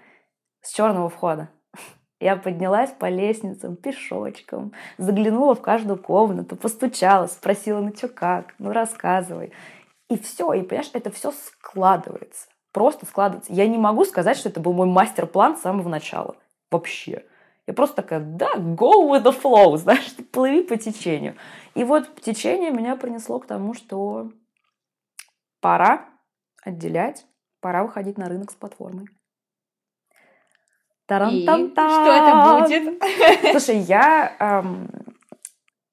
[0.62, 1.50] с черного входа.
[2.20, 8.72] Я поднялась по лестницам пешочком, заглянула в каждую комнату, постучала, спросила, ну что как, ну
[8.72, 9.54] рассказывай.
[10.08, 12.48] И все, и понимаешь, это все складывается.
[12.72, 13.52] Просто складывается.
[13.52, 16.36] Я не могу сказать, что это был мой мастер-план с самого начала
[16.72, 17.26] вообще.
[17.68, 21.36] Я просто такая, да, go with the flow, знаешь, плыви по течению.
[21.76, 24.32] И вот течение меня принесло к тому, что
[25.60, 26.10] пора
[26.64, 27.26] отделять,
[27.60, 29.08] пора выходить на рынок с платформой.
[31.30, 31.46] И
[31.76, 33.52] что это будет?
[33.52, 34.90] Слушай, я, эм,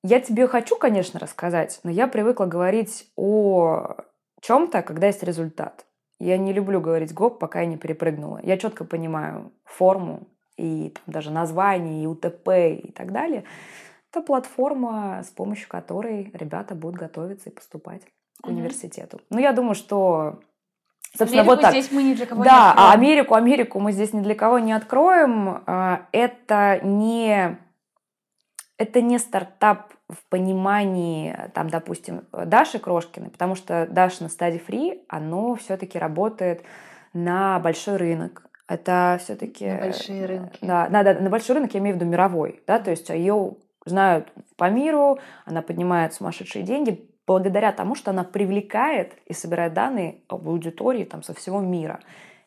[0.04, 3.96] я тебе хочу, конечно, рассказать, но я привыкла говорить о
[4.40, 5.86] чем-то, когда есть результат.
[6.20, 8.40] Я не люблю говорить гоп, пока я не перепрыгнула.
[8.42, 12.48] Я четко понимаю форму, и там, даже название, и УТП
[12.84, 13.44] и так далее,
[14.10, 18.50] это платформа, с помощью которой ребята будут готовиться и поступать к mm-hmm.
[18.50, 19.20] университету.
[19.30, 20.40] Ну, я думаю, что
[21.16, 21.70] Собственно, Америку вот так.
[21.72, 22.88] здесь мы ни для кого да, не откроем.
[22.88, 25.62] а Америку, Америку мы здесь ни для кого не откроем.
[25.66, 27.58] А, это не,
[28.76, 35.02] это не стартап в понимании, там, допустим, Даши Крошкиной, потому что Даша на стадии фри,
[35.08, 36.62] оно все-таки работает
[37.12, 39.66] на большой рынок, это все-таки...
[39.66, 40.58] На большие рынки.
[40.60, 43.56] Да, да, да, на большой рынок я имею в виду мировой, да, то есть ее
[43.84, 50.22] знают по миру, она поднимает сумасшедшие деньги благодаря тому, что она привлекает и собирает данные
[50.28, 52.00] об аудитории там со всего мира.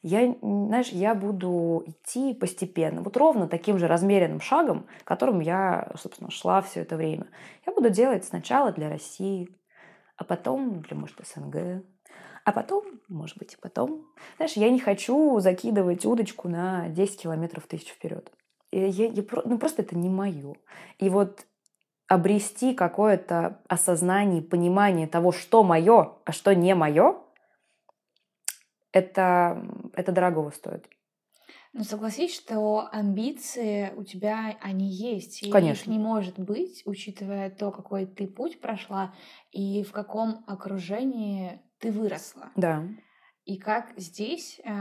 [0.03, 6.31] я, знаешь, я буду идти постепенно, вот ровно таким же размеренным шагом, которым я, собственно,
[6.31, 7.27] шла все это время.
[7.65, 9.49] Я буду делать сначала для России,
[10.17, 11.83] а потом для, может, СНГ,
[12.43, 14.07] а потом, может быть, и потом.
[14.37, 18.31] Знаешь, я не хочу закидывать удочку на 10 километров тысяч вперед.
[18.71, 20.55] Я, я, ну, просто это не мое.
[20.97, 21.45] И вот
[22.07, 27.17] обрести какое-то осознание, понимание того, что мое, а что не мое,
[28.91, 30.89] это, это дорогого стоит.
[31.73, 35.41] Ну, согласись, что амбиции у тебя, они есть.
[35.41, 35.83] И Конечно.
[35.83, 39.15] их не может быть, учитывая то, какой ты путь прошла
[39.51, 42.49] и в каком окружении ты выросла.
[42.55, 42.83] Да.
[43.45, 44.71] И как здесь э,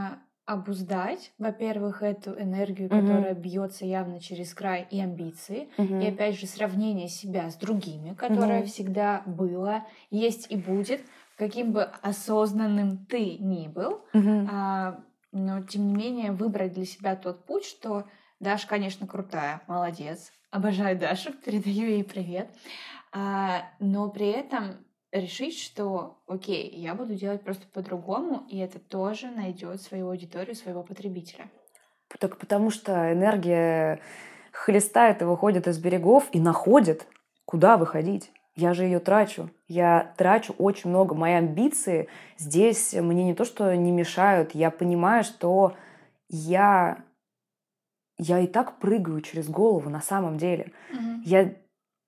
[0.44, 3.40] обуздать, во-первых, эту энергию, которая угу.
[3.40, 6.00] бьется явно через край, и амбиции, угу.
[6.00, 8.66] и опять же сравнение себя с другими, которое угу.
[8.66, 11.02] всегда было, есть и будет,
[11.36, 14.48] каким бы осознанным ты ни был, угу.
[14.50, 15.00] а,
[15.32, 18.06] но тем не менее выбрать для себя тот путь, что
[18.40, 22.50] Даша, конечно, крутая, молодец, обожаю Дашу, передаю ей привет,
[23.12, 29.28] а, но при этом решить, что, окей, я буду делать просто по-другому, и это тоже
[29.30, 31.50] найдет свою аудиторию, своего потребителя.
[32.18, 34.00] Так потому что энергия
[34.52, 37.06] хлестает и выходит из берегов и находит,
[37.44, 38.32] куда выходить.
[38.56, 39.50] Я же ее трачу.
[39.68, 41.14] Я трачу очень много.
[41.14, 44.54] Мои амбиции здесь мне не то, что не мешают.
[44.54, 45.76] Я понимаю, что
[46.28, 47.04] я,
[48.18, 50.72] я и так прыгаю через голову на самом деле.
[50.92, 51.20] Mm-hmm.
[51.24, 51.54] Я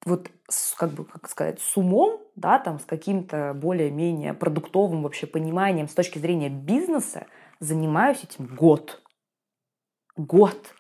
[0.05, 0.30] вот,
[0.76, 5.94] как бы, как сказать, с умом, да, там, с каким-то более-менее продуктовым вообще пониманием с
[5.94, 7.26] точки зрения бизнеса
[7.61, 9.00] занимаюсь этим год.
[10.16, 10.74] Год.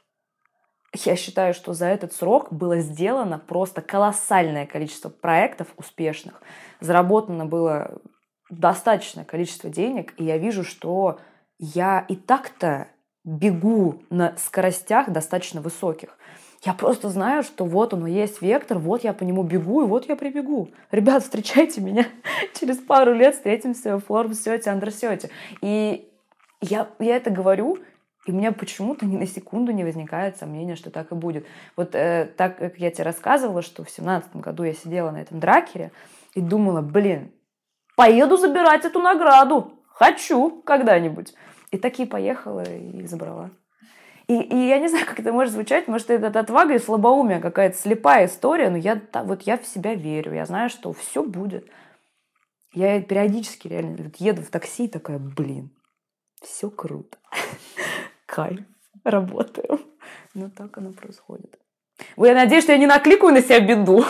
[0.94, 6.42] Я считаю, что за этот срок было сделано просто колоссальное количество проектов успешных.
[6.80, 8.02] Заработано было
[8.50, 11.18] достаточное количество денег, и я вижу, что
[11.58, 12.88] я и так-то
[13.24, 16.18] бегу на скоростях достаточно высоких.
[16.64, 20.08] Я просто знаю, что вот он есть вектор, вот я по нему бегу, и вот
[20.08, 20.70] я прибегу.
[20.92, 22.06] Ребят, встречайте меня
[22.58, 25.30] через пару лет, встретимся в форум-сете, андерсете.
[25.60, 26.08] И
[26.60, 27.78] я, я это говорю,
[28.26, 31.44] и у меня почему-то ни на секунду не возникает сомнения, что так и будет.
[31.76, 35.40] Вот э, так, как я тебе рассказывала, что в семнадцатом году я сидела на этом
[35.40, 35.90] дракере
[36.34, 37.32] и думала, блин,
[37.96, 39.72] поеду забирать эту награду.
[39.88, 41.34] Хочу когда-нибудь.
[41.72, 43.50] И так и поехала и забрала.
[44.32, 47.76] И, и я не знаю, как это может звучать, может, это отвага и слабоумие, какая-то
[47.76, 51.68] слепая история, но я, вот я в себя верю, я знаю, что все будет.
[52.72, 55.70] Я периодически реально еду в такси и такая, блин,
[56.40, 57.18] все круто
[58.26, 58.60] кайф,
[59.04, 59.80] работаем.
[60.34, 61.58] Ну, так оно происходит.
[62.16, 64.02] Ой, я надеюсь, что я не накликаю на себя беду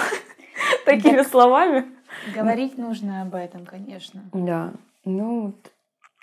[0.85, 1.91] такими словами.
[2.33, 4.23] Говорить нужно об этом, конечно.
[4.33, 4.73] Да.
[5.05, 5.53] Ну,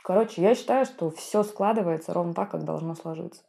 [0.02, 3.42] короче, я считаю, что все складывается ровно так, как должно сложиться.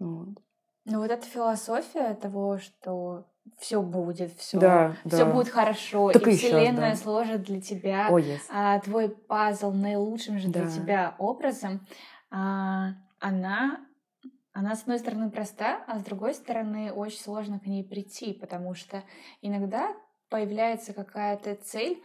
[0.00, 0.42] Вот.
[0.86, 3.26] Ну, вот эта философия того, что
[3.58, 5.32] все будет, все, да, все да.
[5.32, 7.04] будет хорошо, так и, и Вселенная сейчас, да.
[7.04, 8.40] сложит для тебя oh, yes.
[8.50, 10.62] а, твой пазл наилучшим же да.
[10.62, 11.86] для тебя образом.
[12.30, 13.80] А, она,
[14.52, 18.74] она с одной стороны проста, а с другой стороны очень сложно к ней прийти, потому
[18.74, 19.02] что
[19.42, 19.94] иногда
[20.30, 22.02] появляется какая-то цель,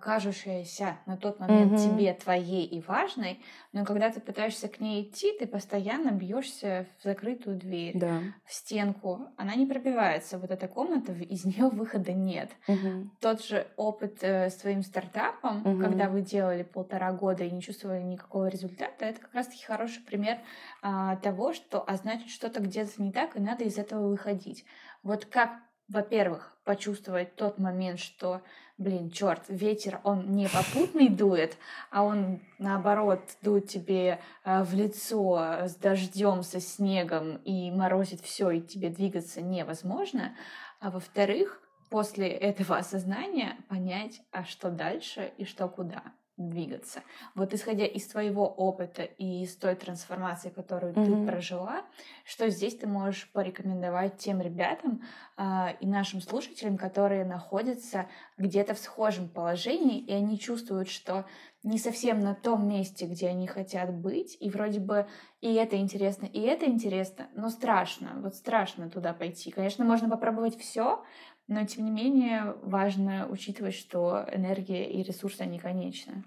[0.00, 1.84] кажущаяся на тот момент mm-hmm.
[1.84, 3.40] тебе твоей и важной,
[3.72, 8.22] но когда ты пытаешься к ней идти, ты постоянно бьешься в закрытую дверь, да.
[8.44, 9.28] в стенку.
[9.36, 10.38] Она не пробивается.
[10.38, 12.50] Вот эта комната, из нее выхода нет.
[12.66, 13.08] Mm-hmm.
[13.20, 15.80] Тот же опыт э, с твоим стартапом, mm-hmm.
[15.80, 20.38] когда вы делали полтора года и не чувствовали никакого результата, это как раз-таки хороший пример
[20.82, 24.64] а, того, что а значит что-то где-то не так, и надо из этого выходить.
[25.04, 25.50] Вот как
[25.88, 28.42] во-первых, почувствовать тот момент, что,
[28.78, 31.56] блин, черт, ветер, он не попутный дует,
[31.90, 38.50] а он, наоборот, дует тебе э, в лицо с дождем, со снегом и морозит все,
[38.50, 40.36] и тебе двигаться невозможно.
[40.80, 46.02] А во-вторых, после этого осознания понять, а что дальше и что куда
[46.36, 47.02] двигаться.
[47.34, 51.24] Вот исходя из твоего опыта и из той трансформации, которую mm-hmm.
[51.24, 51.82] ты прожила,
[52.24, 55.02] что здесь ты можешь порекомендовать тем ребятам
[55.38, 55.42] э,
[55.80, 58.06] и нашим слушателям, которые находятся
[58.36, 61.24] где-то в схожем положении, и они чувствуют, что
[61.62, 65.06] не совсем на том месте, где они хотят быть, и вроде бы
[65.40, 69.50] и это интересно, и это интересно, но страшно, вот страшно туда пойти.
[69.50, 71.02] Конечно, можно попробовать все,
[71.48, 76.24] но, тем не менее, важно учитывать, что энергия и ресурсы, они конечны.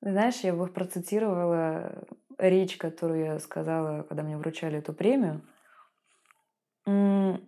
[0.00, 2.04] Знаешь, я бы процитировала
[2.38, 5.42] речь, которую я сказала, когда мне вручали эту премию.
[6.86, 7.40] Я,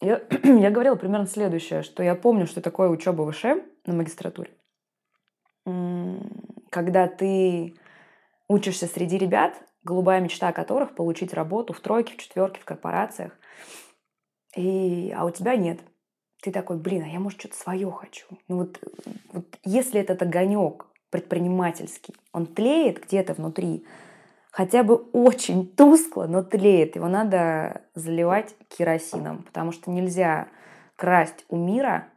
[0.42, 3.44] я говорила примерно следующее, что я помню, что такое учеба в ВШ
[3.86, 4.52] на магистратуре.
[6.70, 7.74] Когда ты
[8.48, 13.38] учишься среди ребят, голубая мечта которых получить работу в тройке, в четверке, в корпорациях.
[14.56, 15.80] И, а у тебя нет.
[16.42, 18.26] Ты такой, блин, а я, может, что-то свое хочу.
[18.48, 18.78] Ну вот,
[19.32, 23.84] вот если этот огонек предпринимательский, он тлеет где-то внутри,
[24.50, 30.48] хотя бы очень тускло, но тлеет, его надо заливать керосином, потому что нельзя
[30.96, 32.08] красть у мира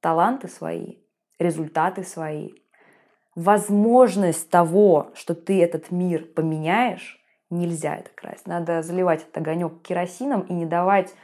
[0.00, 0.96] таланты свои,
[1.38, 2.52] результаты свои,
[3.34, 7.18] возможность того, что ты этот мир поменяешь,
[7.48, 8.46] нельзя это красть.
[8.46, 11.14] Надо заливать этот огонек керосином и не давать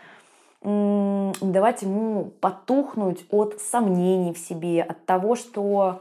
[0.62, 6.00] давать ему потухнуть от сомнений в себе, от того, что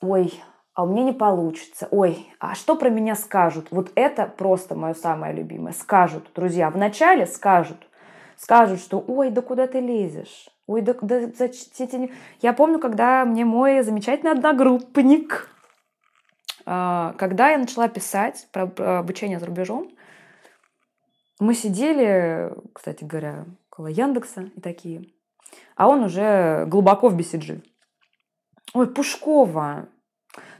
[0.00, 0.32] ой,
[0.74, 3.66] а у меня не получится, ой, а что про меня скажут?
[3.70, 5.72] Вот это просто мое самое любимое.
[5.72, 7.88] Скажут, друзья, вначале скажут,
[8.36, 10.48] скажут, что ой, да куда ты лезешь?
[10.68, 12.10] Ой, да, да зачем?
[12.42, 15.50] Я помню, когда мне мой замечательный одногруппник,
[16.64, 19.90] а, когда я начала писать про обучение за рубежом,
[21.40, 23.46] мы сидели, кстати говоря,
[23.78, 25.04] около Яндекса и такие,
[25.76, 27.62] а он уже глубоко в BCG.
[28.74, 29.88] Ой, Пушкова,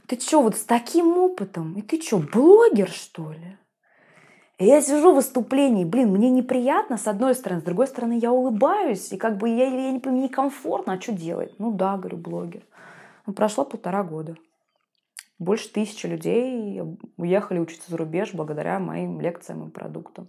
[0.07, 1.73] ты чё, вот с таким опытом?
[1.73, 3.57] И ты чё, блогер, что ли?
[4.57, 8.31] И я сижу в выступлении, блин, мне неприятно, с одной стороны, с другой стороны, я
[8.31, 11.53] улыбаюсь, и как бы я, я не мне некомфортно, а что делать?
[11.59, 12.63] Ну да, говорю, блогер.
[13.25, 14.35] Ну, прошло полтора года.
[15.37, 16.81] Больше тысячи людей
[17.17, 20.27] уехали учиться за рубеж благодаря моим лекциям и продуктам.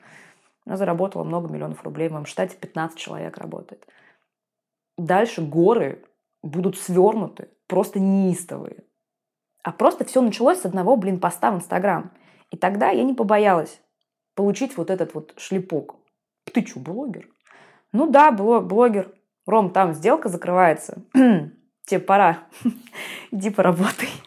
[0.66, 2.08] Она заработала много миллионов рублей.
[2.08, 3.86] В моем штате 15 человек работает.
[4.96, 6.04] Дальше горы
[6.42, 8.84] будут свернуты, просто неистовые.
[9.62, 12.12] А просто все началось с одного, блин, поста в Инстаграм.
[12.50, 13.80] И тогда я не побоялась
[14.34, 15.96] получить вот этот вот шлепок.
[16.52, 17.28] Ты что, блогер?
[17.92, 19.14] Ну да, блогер.
[19.46, 21.02] Ром, там сделка закрывается.
[21.84, 22.44] Тебе пора.
[23.30, 24.08] Иди поработай.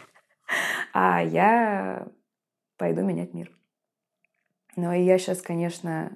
[0.96, 2.08] А я
[2.78, 3.52] пойду менять мир.
[4.76, 6.12] Ну и я сейчас, конечно,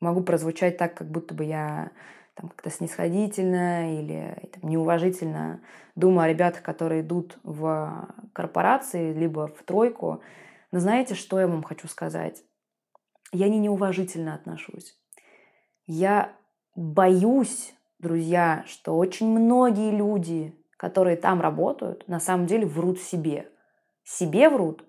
[0.00, 1.90] могу прозвучать так, как будто бы я
[2.34, 5.60] там как-то снисходительно или там, неуважительно
[5.94, 10.22] думаю о ребятах, которые идут в корпорации, либо в тройку.
[10.72, 12.42] Но знаете, что я вам хочу сказать?
[13.32, 14.96] Я не неуважительно отношусь.
[15.86, 16.32] Я
[16.74, 23.48] боюсь, друзья, что очень многие люди, которые там работают, на самом деле врут себе.
[24.02, 24.84] Себе врут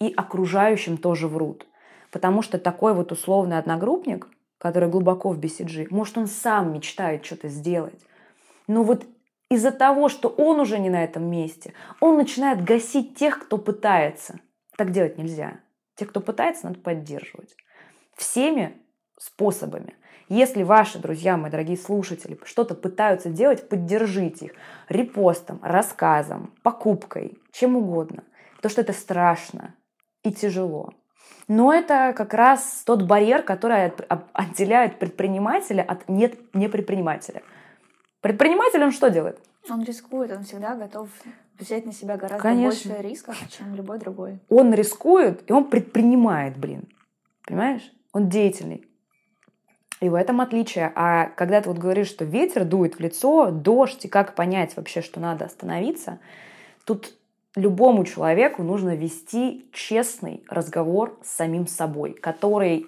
[0.00, 1.66] и окружающим тоже врут.
[2.12, 7.48] Потому что такой вот условный одногруппник, который глубоко в BCG, может, он сам мечтает что-то
[7.48, 7.98] сделать.
[8.68, 9.06] Но вот
[9.48, 14.38] из-за того, что он уже не на этом месте, он начинает гасить тех, кто пытается.
[14.76, 15.60] Так делать нельзя.
[15.96, 17.56] Тех, кто пытается, надо поддерживать.
[18.14, 18.76] Всеми
[19.18, 19.94] способами.
[20.28, 24.52] Если ваши друзья, мои дорогие слушатели, что-то пытаются делать, поддержите их
[24.88, 28.24] репостом, рассказом, покупкой, чем угодно.
[28.60, 29.74] То, что это страшно
[30.22, 30.94] и тяжело.
[31.48, 33.92] Но это как раз тот барьер, который
[34.32, 37.42] отделяет предпринимателя от нет непредпринимателя.
[38.20, 39.38] Предприниматель, он что делает?
[39.68, 41.08] Он рискует, он всегда готов
[41.58, 42.90] взять на себя гораздо Конечно.
[42.92, 44.40] больше рисков, чем любой другой.
[44.48, 46.88] Он рискует, и он предпринимает, блин.
[47.46, 47.92] Понимаешь?
[48.12, 48.86] Он деятельный.
[50.00, 50.92] И в этом отличие.
[50.96, 55.00] А когда ты вот говоришь, что ветер дует в лицо, дождь, и как понять вообще,
[55.00, 56.18] что надо остановиться,
[56.84, 57.14] тут
[57.56, 62.86] любому человеку нужно вести честный разговор с самим собой, который...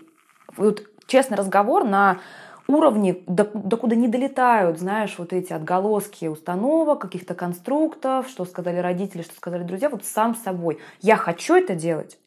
[0.56, 2.20] Вот честный разговор на
[2.66, 3.44] уровне, до,
[3.76, 9.64] куда не долетают, знаешь, вот эти отголоски установок, каких-то конструктов, что сказали родители, что сказали
[9.64, 10.78] друзья, вот сам собой.
[11.00, 12.18] Я хочу это делать,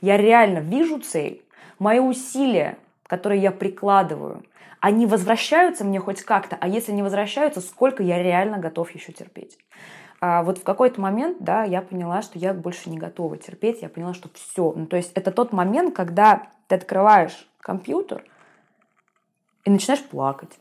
[0.00, 1.44] я реально вижу цель,
[1.78, 4.44] мои усилия, которые я прикладываю,
[4.80, 9.58] они возвращаются мне хоть как-то, а если не возвращаются, сколько я реально готов еще терпеть.
[10.20, 13.88] А вот в какой-то момент, да, я поняла, что я больше не готова терпеть, я
[13.88, 14.72] поняла, что все.
[14.72, 18.24] Ну, то есть это тот момент, когда ты открываешь компьютер
[19.64, 20.58] и начинаешь плакать.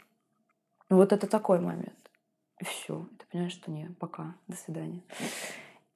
[0.90, 2.12] Ну, вот это такой момент.
[2.60, 3.08] И все.
[3.18, 5.02] Ты понимаешь, что не, пока, до свидания.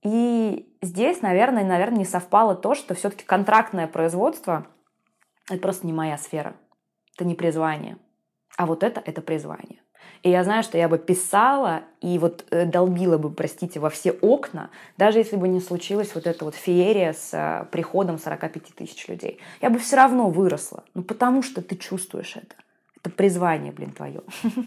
[0.04, 4.66] И здесь, наверное, наверное, не совпало то, что все-таки контрактное производство–
[5.50, 6.56] это просто не моя сфера.
[7.16, 7.98] Это не призвание.
[8.58, 9.81] А вот это– это призвание.
[10.24, 14.12] И я знаю, что я бы писала и вот э, долбила бы, простите, во все
[14.12, 19.08] окна, даже если бы не случилась вот эта вот феерия с э, приходом 45 тысяч
[19.08, 19.40] людей.
[19.62, 20.84] Я бы все равно выросла.
[20.94, 22.56] Ну, потому что ты чувствуешь это.
[22.98, 24.22] Это призвание, блин, твое.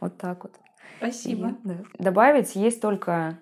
[0.00, 0.54] Вот так вот.
[0.98, 1.56] Спасибо.
[1.98, 3.40] Добавить есть только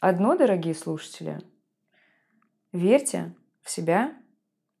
[0.00, 1.40] одно, дорогие слушатели.
[2.72, 4.12] Верьте в себя,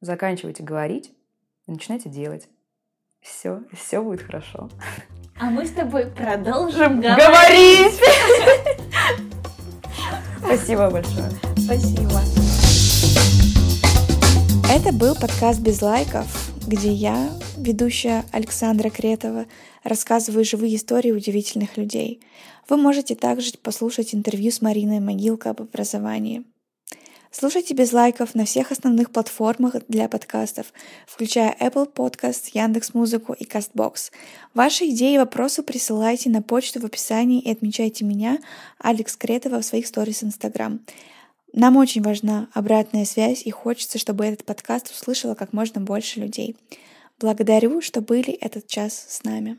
[0.02, 1.14] заканчивайте говорить
[1.66, 2.50] и начинайте делать.
[3.20, 4.68] Все, все будет хорошо.
[5.40, 8.00] А мы с тобой продолжим говорить.
[10.44, 11.30] Спасибо большое.
[11.56, 12.20] Спасибо.
[14.68, 16.26] Это был подкаст «Без лайков»,
[16.66, 19.46] где я, ведущая Александра Кретова,
[19.84, 22.20] рассказываю живые истории удивительных людей.
[22.68, 26.42] Вы можете также послушать интервью с Мариной Могилко об образовании.
[27.30, 30.72] Слушайте без лайков на всех основных платформах для подкастов,
[31.06, 34.10] включая Apple Podcast, Яндекс Музыку и Castbox.
[34.54, 38.38] Ваши идеи и вопросы присылайте на почту в описании и отмечайте меня,
[38.78, 40.80] Алекс Кретова, в своих сторис Instagram.
[41.52, 46.56] Нам очень важна обратная связь и хочется, чтобы этот подкаст услышало как можно больше людей.
[47.20, 49.58] Благодарю, что были этот час с нами.